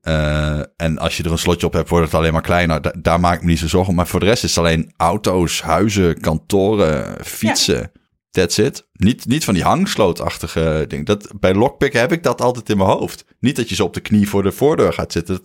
Eh, 0.02 0.60
en 0.78 0.98
als 0.98 1.18
je 1.18 1.24
er 1.24 1.32
een 1.32 1.38
slotje 1.38 1.66
op 1.68 1.74
hebt, 1.74 1.90
wordt 1.90 2.06
het 2.06 2.16
alleen 2.16 2.34
maar 2.34 2.42
kleiner. 2.42 2.82
Da- 2.82 2.94
daar 3.02 3.20
maak 3.20 3.36
ik 3.36 3.42
me 3.42 3.50
niet 3.50 3.60
zo 3.60 3.68
zorgen. 3.68 3.96
Maar 3.96 4.08
voor 4.08 4.20
de 4.20 4.26
rest 4.26 4.44
is 4.44 4.56
het 4.56 4.66
alleen 4.66 4.94
auto's, 4.98 5.62
huizen, 5.62 6.20
kantoren, 6.20 7.26
fietsen. 7.26 7.92
That's 8.32 8.58
it. 8.58 8.88
Niet, 8.94 9.26
niet 9.26 9.44
van 9.44 9.54
die 9.54 9.64
hangslootachtige 9.64 10.86
dingen. 10.88 11.06
Dat, 11.06 11.28
bij 11.40 11.54
lockpick 11.54 11.94
heb 11.94 12.12
ik 12.12 12.24
dat 12.24 12.42
altijd 12.42 12.70
in 12.70 12.78
mijn 12.78 12.90
hoofd. 12.90 13.26
Niet 13.40 13.56
dat 13.56 13.70
je 13.70 13.76
zo 13.76 13.84
op 13.84 13.94
de 13.94 14.00
knie 14.00 14.30
voor 14.30 14.44
de 14.44 14.52
voordeur 14.52 14.94
gaat 14.94 15.12
zitten. 15.12 15.42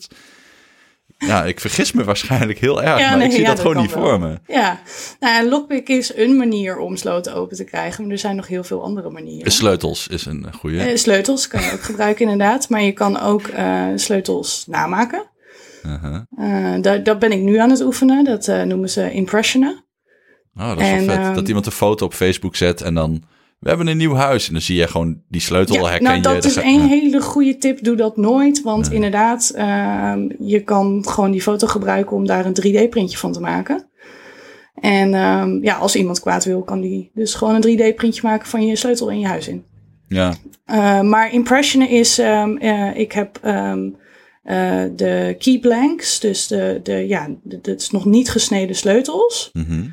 Ja, 1.26 1.44
ik 1.44 1.60
vergis 1.60 1.92
me 1.92 2.04
waarschijnlijk 2.04 2.58
heel 2.58 2.82
erg. 2.82 2.98
Ja, 2.98 3.08
maar 3.08 3.18
nee, 3.18 3.26
ik 3.26 3.32
zie 3.32 3.40
ja, 3.40 3.46
dat 3.46 3.56
dat 3.56 3.66
gewoon 3.66 3.82
niet 3.82 3.94
wel. 3.94 4.02
voor 4.04 4.20
me. 4.20 4.38
ja. 4.46 4.80
Nou, 5.20 5.36
en 5.36 5.48
lockpick 5.48 5.88
is 5.88 6.16
een 6.16 6.36
manier 6.36 6.78
om 6.78 6.96
sloten 6.96 7.34
open 7.34 7.56
te 7.56 7.64
krijgen, 7.64 8.02
maar 8.02 8.12
er 8.12 8.18
zijn 8.18 8.36
nog 8.36 8.46
heel 8.46 8.64
veel 8.64 8.82
andere 8.82 9.10
manieren. 9.10 9.52
Sleutels 9.52 10.08
is 10.08 10.26
een 10.26 10.46
goede. 10.54 10.82
Eh, 10.82 10.96
sleutels 10.96 11.48
kan 11.48 11.62
je 11.62 11.72
ook 11.72 11.82
gebruiken 11.82 12.22
inderdaad, 12.30 12.68
maar 12.68 12.82
je 12.82 12.92
kan 12.92 13.20
ook 13.20 13.46
eh, 13.46 13.86
sleutels 13.94 14.64
namaken. 14.66 15.26
Daar, 16.80 17.02
dat 17.02 17.18
ben 17.18 17.32
ik 17.32 17.40
nu 17.40 17.56
aan 17.56 17.70
het 17.70 17.80
oefenen. 17.80 18.24
Dat 18.24 18.46
noemen 18.46 18.90
ze 18.90 19.12
impressionen. 19.12 19.84
Oh, 20.56 20.68
dat 20.68 20.80
is 20.80 20.86
En, 20.86 21.06
wel 21.06 21.16
vet. 21.16 21.24
ehm, 21.24 21.34
dat 21.34 21.48
iemand 21.48 21.66
een 21.66 21.72
foto 21.72 22.04
op 22.04 22.14
Facebook 22.14 22.56
zet 22.56 22.80
en 22.80 22.94
dan... 22.94 23.22
We 23.58 23.68
hebben 23.68 23.86
een 23.86 23.96
nieuw 23.96 24.14
huis. 24.14 24.46
En 24.46 24.52
dan 24.52 24.62
zie 24.62 24.76
je 24.76 24.88
gewoon 24.88 25.20
die 25.28 25.40
sleutel 25.40 25.74
Ja, 25.74 25.82
herken 25.88 26.02
nou, 26.04 26.22
dat 26.22 26.44
is 26.44 26.54
ga- 26.54 26.62
één 26.62 26.80
ja. 26.80 26.86
hele 26.88 27.20
goede 27.20 27.56
tip. 27.56 27.84
Doe 27.84 27.96
dat 27.96 28.16
nooit. 28.16 28.62
Want 28.62 28.92
inderdaad, 28.92 29.52
ehm, 29.54 30.28
je 30.38 30.60
kan 30.64 31.04
gewoon 31.08 31.30
die 31.30 31.42
foto 31.42 31.66
gebruiken 31.66 32.16
om 32.16 32.26
daar 32.26 32.46
een 32.46 32.54
3D-printje 32.54 33.18
van 33.18 33.32
te 33.32 33.40
maken. 33.40 33.88
En 34.74 35.14
ehm, 35.14 35.64
ja, 35.64 35.76
als 35.76 35.96
iemand 35.96 36.20
kwaad 36.20 36.44
wil, 36.44 36.62
kan 36.62 36.80
die 36.80 37.10
dus 37.14 37.34
gewoon 37.34 37.54
een 37.54 37.60
3D-printje 37.92 38.20
maken 38.22 38.48
van 38.48 38.66
je 38.66 38.76
sleutel 38.76 39.10
in 39.10 39.18
je 39.20 39.26
huis 39.26 39.48
in. 39.48 39.64
Ja. 40.08 40.34
Uh, 40.66 41.00
maar 41.00 41.32
impressionen 41.32 41.88
is, 41.88 42.18
ehm, 42.18 42.56
eh, 42.56 42.96
ik 42.96 43.12
heb 43.12 43.38
eh, 43.42 44.84
de 44.96 45.36
key 45.38 45.58
blanks, 45.58 46.20
dus 46.20 46.46
de, 46.46 46.80
de, 46.82 46.92
ja, 47.06 47.28
het 47.48 47.66
is 47.80 47.90
nog 47.90 48.04
niet 48.04 48.30
gesneden 48.30 48.76
sleutels. 48.76 49.50
Mhm. 49.52 49.84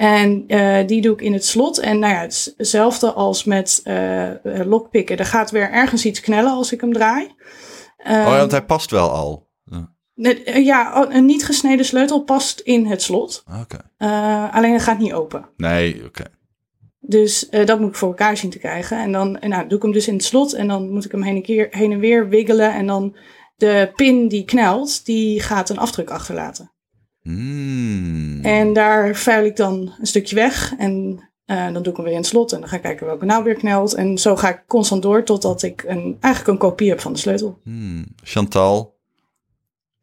En 0.00 0.44
eh, 0.46 0.86
die 0.86 1.00
doe 1.00 1.12
ik 1.12 1.20
in 1.20 1.32
het 1.32 1.44
slot. 1.44 1.78
En 1.78 1.98
nou 1.98 2.12
ja, 2.14 2.20
hetzelfde 2.56 3.12
als 3.12 3.44
met 3.44 3.80
eh 3.84 4.30
eh, 4.30 4.66
lockpicken. 4.66 5.18
Er 5.18 5.24
gaat 5.24 5.50
weer 5.50 5.70
ergens 5.70 6.04
iets 6.04 6.20
knellen 6.20 6.52
als 6.52 6.72
ik 6.72 6.80
hem 6.80 6.92
draai. 6.92 7.24
oh 7.24 7.30
ja, 8.04 8.24
Ehm, 8.26 8.36
want 8.38 8.50
hij 8.50 8.64
past 8.64 8.90
wel 8.90 9.10
al. 9.10 9.48
Ja. 9.64 9.92
net- 10.14 10.40
ja, 10.54 11.06
een 11.10 11.24
niet 11.24 11.44
gesneden 11.44 11.84
sleutel 11.84 12.22
past 12.22 12.60
in 12.60 12.86
het 12.86 13.02
slot. 13.02 13.44
Oké. 13.60 13.78
Eh, 13.96 14.54
alleen 14.54 14.72
het 14.72 14.82
gaat 14.82 14.98
niet 14.98 15.12
open. 15.12 15.48
Nee, 15.56 16.04
oké. 16.04 16.24
Dus 17.00 17.48
dat 17.64 17.80
moet 17.80 17.88
ik 17.88 17.96
voor 17.96 18.08
elkaar 18.08 18.36
zien 18.36 18.50
te 18.50 18.58
krijgen. 18.58 18.98
En 18.98 19.12
dan 19.12 19.36
nou, 19.40 19.66
doe 19.68 19.76
ik 19.76 19.82
hem 19.82 19.92
dus 19.92 20.08
in 20.08 20.14
het 20.14 20.24
slot. 20.24 20.52
En 20.52 20.68
dan 20.68 20.90
moet 20.90 21.04
ik 21.04 21.12
hem 21.12 21.22
heen 21.22 21.36
en, 21.36 21.42
keer, 21.42 21.66
heen 21.70 21.92
en 21.92 21.98
weer 21.98 22.28
wiggelen. 22.28 22.72
En 22.74 22.86
dan 22.86 23.16
de 23.56 23.92
pin 23.94 24.28
die 24.28 24.44
knelt, 24.44 25.04
die 25.06 25.40
gaat 25.40 25.70
een 25.70 25.78
afdruk 25.78 26.10
achterlaten. 26.10 26.72
Mm. 27.22 28.40
En 28.42 28.72
daar 28.72 29.14
vuil 29.14 29.44
ik 29.44 29.56
dan 29.56 29.94
een 30.00 30.06
stukje 30.06 30.34
weg. 30.34 30.74
En 30.78 31.20
eh, 31.44 31.72
dan 31.72 31.82
doe 31.82 31.92
ik 31.92 31.96
hem 31.96 32.04
weer 32.04 32.14
in 32.14 32.20
het 32.20 32.28
slot. 32.28 32.52
En 32.52 32.60
dan 32.60 32.68
ga 32.68 32.76
ik 32.76 32.82
kijken 32.82 33.06
welke 33.06 33.24
nou 33.24 33.44
weer 33.44 33.54
knelt. 33.54 33.94
En 33.94 34.18
zo 34.18 34.36
ga 34.36 34.48
ik 34.48 34.62
constant 34.66 35.02
door 35.02 35.24
totdat 35.24 35.62
ik 35.62 35.84
een, 35.86 36.16
eigenlijk 36.20 36.46
een 36.46 36.68
kopie 36.68 36.88
heb 36.88 37.00
van 37.00 37.12
de 37.12 37.18
sleutel. 37.18 37.60
Hmm. 37.64 38.06
Chantal, 38.22 38.98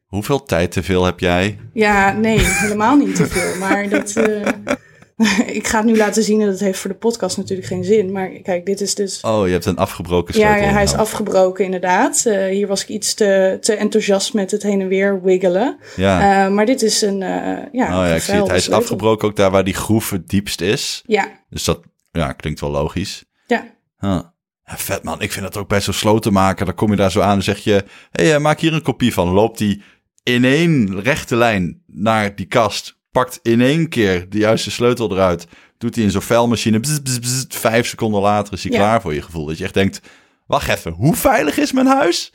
hoeveel 0.05 0.43
tijd 0.43 0.71
te 0.71 0.83
veel 0.83 1.05
heb 1.05 1.19
jij? 1.19 1.59
Ja, 1.73 2.11
nee, 2.11 2.39
helemaal 2.39 2.95
niet 2.95 3.15
te 3.15 3.27
veel. 3.27 3.59
Maar 3.59 3.89
dat, 3.89 4.15
eh, 4.15 4.47
ik 5.59 5.67
ga 5.67 5.77
het 5.77 5.85
nu 5.85 5.97
laten 5.97 6.23
zien. 6.23 6.41
En 6.41 6.47
dat 6.47 6.59
heeft 6.59 6.79
voor 6.79 6.89
de 6.89 6.95
podcast 6.95 7.37
natuurlijk 7.37 7.67
geen 7.67 7.83
zin. 7.83 8.11
Maar 8.11 8.29
kijk, 8.29 8.65
dit 8.65 8.81
is 8.81 8.95
dus... 8.95 9.21
Oh, 9.21 9.45
je 9.45 9.51
hebt 9.51 9.65
een 9.65 9.77
afgebroken 9.77 10.33
sleutel. 10.33 10.63
ja, 10.63 10.71
hij 10.71 10.83
is 10.83 10.93
afgebroken 10.93 11.65
inderdaad. 11.65 12.25
Eh, 12.25 12.45
hier 12.45 12.67
was 12.67 12.81
ik 12.81 12.87
iets 12.87 13.13
te, 13.13 13.57
te 13.61 13.73
enthousiast 13.73 14.33
met 14.33 14.51
het 14.51 14.63
heen 14.63 14.81
en 14.81 14.87
weer 14.87 15.21
wiggelen. 15.21 15.77
Ja. 15.95 16.45
Eh, 16.45 16.51
maar 16.53 16.65
dit 16.65 16.81
is 16.81 17.01
een, 17.01 17.21
eh 17.21 17.63
ja, 17.71 18.01
oh 18.01 18.07
ja, 18.07 18.13
ik 18.13 18.21
zie 18.21 18.33
het. 18.33 18.47
Hij 18.47 18.57
is 18.57 18.63
sleutel. 18.63 18.83
afgebroken 18.83 19.27
ook 19.27 19.35
daar 19.35 19.51
waar 19.51 19.63
die 19.63 19.73
groef 19.73 20.09
het 20.09 20.27
diepst 20.29 20.61
is. 20.61 21.03
Ja, 21.05 21.41
Dus 21.49 21.63
dat 21.63 21.79
ja, 22.11 22.33
klinkt 22.33 22.59
wel 22.59 22.71
logisch. 22.71 23.25
ja. 23.47 23.75
Huh. 23.99 24.19
Ja, 24.65 24.77
vet 24.77 25.03
man, 25.03 25.21
ik 25.21 25.31
vind 25.31 25.45
dat 25.45 25.57
ook 25.57 25.67
bij 25.67 25.81
zo'n 25.81 25.93
slotenmaker. 25.93 26.65
Dan 26.65 26.75
kom 26.75 26.89
je 26.89 26.95
daar 26.95 27.11
zo 27.11 27.21
aan 27.21 27.35
en 27.35 27.43
zeg 27.43 27.57
je... 27.59 27.83
Hé, 28.11 28.27
hey, 28.27 28.39
maak 28.39 28.59
hier 28.59 28.73
een 28.73 28.81
kopie 28.81 29.13
van. 29.13 29.29
Loopt 29.29 29.57
die 29.57 29.81
in 30.23 30.45
één 30.45 31.01
rechte 31.01 31.35
lijn 31.35 31.83
naar 31.85 32.35
die 32.35 32.45
kast. 32.45 32.96
Pakt 33.17 33.39
in 33.41 33.61
één 33.61 33.89
keer 33.89 34.29
de 34.29 34.37
juiste 34.37 34.71
sleutel 34.71 35.11
eruit. 35.11 35.47
Doet 35.77 35.95
hij 35.95 36.03
in 36.03 36.11
zo'n 36.11 36.21
vuilmachine. 36.21 36.79
Bzz, 36.79 36.99
bzz, 36.99 37.19
bzz, 37.19 37.45
vijf 37.47 37.87
seconden 37.87 38.21
later 38.21 38.53
is 38.53 38.63
hij 38.63 38.71
Ja. 38.71 38.77
klaar 38.77 39.01
voor 39.01 39.13
je 39.13 39.21
gevoel. 39.21 39.45
Dat 39.45 39.57
je 39.57 39.63
echt 39.63 39.73
denkt... 39.73 40.01
Wacht 40.45 40.69
even, 40.69 40.91
hoe 40.91 41.15
veilig 41.15 41.57
is 41.57 41.71
mijn 41.71 41.87
huis? 41.87 42.33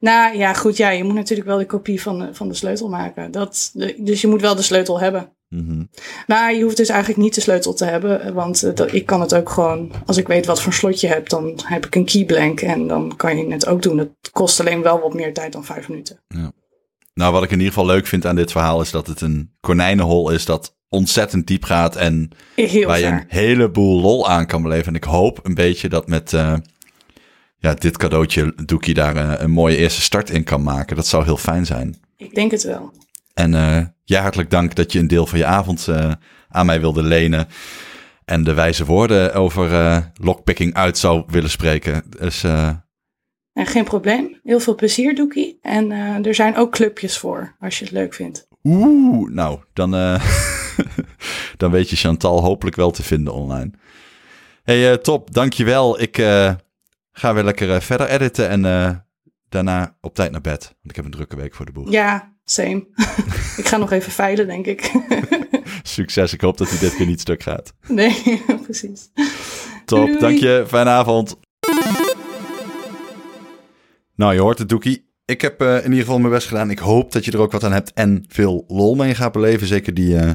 Nou 0.00 0.36
ja, 0.36 0.52
goed, 0.52 0.76
ja, 0.76 0.90
je 0.90 1.04
moet 1.04 1.14
natuurlijk 1.14 1.48
wel 1.48 1.58
de 1.58 1.66
kopie 1.66 2.02
van 2.02 2.18
de, 2.18 2.34
van 2.34 2.48
de 2.48 2.54
sleutel 2.54 2.88
maken. 2.88 3.30
Dat, 3.30 3.72
dus 3.96 4.20
je 4.20 4.26
moet 4.26 4.40
wel 4.40 4.54
de 4.54 4.62
sleutel 4.62 5.00
hebben. 5.00 5.32
Mhm. 5.48 5.84
Maar 6.26 6.54
je 6.54 6.62
hoeft 6.62 6.76
dus 6.76 6.88
eigenlijk 6.88 7.20
niet 7.20 7.34
de 7.34 7.40
sleutel 7.40 7.74
te 7.74 7.84
hebben. 7.84 8.34
Want 8.34 8.76
dat, 8.76 8.92
ik 8.92 9.06
kan 9.06 9.20
het 9.20 9.34
ook 9.34 9.50
gewoon, 9.50 9.92
als 10.06 10.16
ik 10.16 10.26
weet 10.26 10.46
wat 10.46 10.62
voor 10.62 10.72
slot 10.72 11.00
je 11.00 11.06
hebt, 11.06 11.30
dan 11.30 11.60
heb 11.64 11.86
ik 11.86 11.94
een 11.94 12.04
keyblank. 12.04 12.60
En 12.60 12.86
dan 12.86 13.16
kan 13.16 13.38
je 13.38 13.52
het 13.52 13.66
ook 13.66 13.82
doen. 13.82 13.98
Het 13.98 14.30
kost 14.32 14.60
alleen 14.60 14.82
wel 14.82 15.00
wat 15.00 15.14
meer 15.14 15.32
tijd 15.32 15.52
dan 15.52 15.64
vijf 15.64 15.88
minuten. 15.88 16.18
Nou, 17.16 17.32
wat 17.32 17.42
ik 17.42 17.50
in 17.50 17.58
ieder 17.58 17.72
geval 17.72 17.86
leuk 17.86 18.06
vind 18.06 18.26
aan 18.26 18.36
dit 18.36 18.52
verhaal... 18.52 18.80
is 18.80 18.90
dat 18.90 19.06
het 19.06 19.20
een 19.20 19.56
konijnenhol 19.60 20.30
is 20.30 20.44
dat 20.44 20.76
ontzettend 20.88 21.46
diep 21.46 21.64
gaat... 21.64 21.96
en 21.96 22.30
Heel 22.54 22.86
waar 22.86 22.98
je 22.98 23.06
een 23.06 23.24
heleboel 23.28 24.00
lol 24.00 24.28
aan 24.28 24.46
kan 24.46 24.62
beleven. 24.62 24.86
En 24.86 24.94
ik 24.94 25.04
hoop 25.04 25.40
een 25.42 25.54
beetje 25.54 25.88
dat 25.88 26.08
met 26.08 26.32
eh, 26.32 26.54
ja, 27.56 27.74
dit 27.74 27.96
cadeautje 27.96 28.54
Doekie 28.64 28.94
daar 28.94 29.16
eh, 29.16 29.32
een 29.40 29.50
mooie 29.50 29.76
eerste 29.76 30.00
start 30.00 30.30
in 30.30 30.44
kan 30.44 30.62
maken. 30.62 30.96
Dat 30.96 31.06
zou 31.06 31.24
heel 31.24 31.36
fijn 31.36 31.66
zijn. 31.66 31.96
Ik 32.16 32.34
denk 32.34 32.50
het 32.50 32.62
wel. 32.62 32.92
En 33.34 33.54
eh 33.54 33.84
ja, 34.04 34.22
hartelijk 34.22 34.50
dank 34.50 34.74
dat 34.74 34.92
je 34.92 34.98
een 34.98 35.08
deel 35.08 35.26
van 35.26 35.38
je 35.38 35.44
avond 35.44 35.88
aan 36.48 36.66
mij 36.66 36.80
wilde 36.80 37.02
lenen. 37.02 37.48
En 38.24 38.44
de 38.44 38.54
wijze 38.54 38.84
woorden 38.84 39.34
over 39.34 40.12
lockpicking 40.20 40.74
uit 40.74 40.98
zou 40.98 41.24
willen 41.26 41.50
spreken. 41.50 42.02
Dus 42.18 42.44
En 43.56 43.66
geen 43.66 43.84
probleem. 43.84 44.40
Heel 44.42 44.60
veel 44.60 44.74
plezier, 44.74 45.14
Doekie. 45.14 45.58
En 45.62 45.92
eh, 45.92 46.26
er 46.26 46.34
zijn 46.34 46.56
ook 46.56 46.72
clubjes 46.72 47.18
voor, 47.18 47.56
als 47.60 47.78
je 47.78 47.84
het 47.84 47.92
leuk 47.92 48.14
vindt. 48.14 48.48
oeh, 48.64 49.30
nou, 49.30 49.60
dan, 49.72 49.94
eh, 49.94 50.24
dan 51.56 51.70
weet 51.70 51.90
je 51.90 51.96
Chantal 51.96 52.42
hopelijk 52.42 52.76
wel 52.76 52.90
te 52.90 53.02
vinden 53.02 53.32
online. 53.32 53.70
hey, 54.62 54.90
eh, 54.90 54.96
top, 54.98 55.34
dankjewel. 55.34 56.00
Ik 56.00 56.16
ga 57.12 57.34
weer 57.34 57.44
lekker 57.44 57.82
verder 57.82 58.08
editen 58.08 58.48
en 58.48 58.62
daarna 59.48 59.96
op 60.00 60.14
tijd 60.14 60.30
naar 60.30 60.40
bed. 60.40 60.62
Want 60.64 60.90
ik 60.90 60.96
heb 60.96 61.04
een 61.04 61.10
drukke 61.10 61.36
week 61.36 61.54
voor 61.54 61.66
de 61.66 61.72
boeg. 61.72 61.90
Ja, 61.90 62.34
same. 62.44 62.86
ik 63.60 63.68
ga 63.68 63.76
nog 63.76 63.92
even 63.92 64.12
veilen, 64.12 64.46
denk 64.46 64.66
ik. 64.66 64.92
Succes, 65.82 66.32
ik 66.32 66.40
hoop 66.40 66.58
dat 66.58 66.68
hij 66.68 66.78
dit 66.78 66.96
keer 66.96 67.06
niet 67.06 67.20
stuk 67.20 67.42
gaat. 67.42 67.72
nee, 67.88 68.42
precies. 68.62 69.10
Top, 69.84 70.06
Doei. 70.06 70.18
dank 70.18 70.38
je. 70.38 70.64
Fijne 70.66 70.90
avond. 70.90 71.36
Nou, 74.16 74.34
je 74.34 74.40
hoort 74.40 74.58
het, 74.58 74.68
Doekie. 74.68 75.08
ik 75.24 75.40
heb 75.40 75.60
eh, 75.60 75.76
in 75.76 75.82
ieder 75.82 75.98
geval 75.98 76.18
mijn 76.18 76.32
best 76.32 76.48
gedaan. 76.48 76.70
Ik 76.70 76.78
hoop 76.78 77.12
dat 77.12 77.24
je 77.24 77.32
er 77.32 77.40
ook 77.40 77.52
wat 77.52 77.64
aan 77.64 77.72
hebt 77.72 77.92
en 77.92 78.24
veel 78.28 78.64
lol 78.68 78.94
mee 78.94 79.14
gaat 79.14 79.32
beleven. 79.32 79.66
Zeker 79.66 79.94
die, 79.94 80.18
eh, 80.18 80.30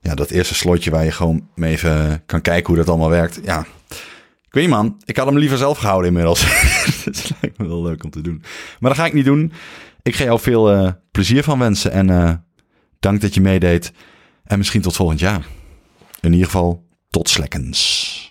ja, 0.00 0.14
dat 0.14 0.30
eerste 0.30 0.54
slotje 0.54 0.90
waar 0.90 1.04
je 1.04 1.10
gewoon 1.10 1.48
even 1.56 2.22
kan 2.26 2.40
kijken 2.40 2.66
hoe 2.66 2.76
dat 2.76 2.88
allemaal 2.88 3.10
werkt. 3.10 3.40
Ja, 3.44 3.60
ik 4.46 4.50
weet 4.60 4.64
niet 4.64 4.74
man, 4.74 5.02
ik 5.04 5.16
had 5.16 5.26
hem 5.26 5.38
liever 5.38 5.58
zelf 5.58 5.78
gehouden 5.78 6.08
inmiddels. 6.08 6.44
Het 7.04 7.32
lijkt 7.40 7.58
me 7.58 7.66
wel 7.66 7.82
leuk 7.82 8.04
om 8.04 8.10
te 8.10 8.20
doen. 8.20 8.42
Maar 8.80 8.90
dat 8.90 8.98
ga 8.98 9.06
ik 9.06 9.12
niet 9.12 9.24
doen. 9.24 9.52
Ik 10.02 10.16
ga 10.16 10.24
jou 10.24 10.40
veel 10.40 10.72
eh, 10.72 10.92
plezier 11.10 11.42
van 11.42 11.58
wensen 11.58 11.92
en 11.92 12.44
dank 13.00 13.20
dat 13.20 13.34
je 13.34 13.40
meedeed. 13.40 13.92
En 14.44 14.58
misschien 14.58 14.82
tot 14.82 14.96
volgend 14.96 15.20
jaar. 15.20 15.46
In 16.20 16.32
ieder 16.32 16.46
geval, 16.46 16.86
tot 17.10 17.28
slekkens. 17.28 18.23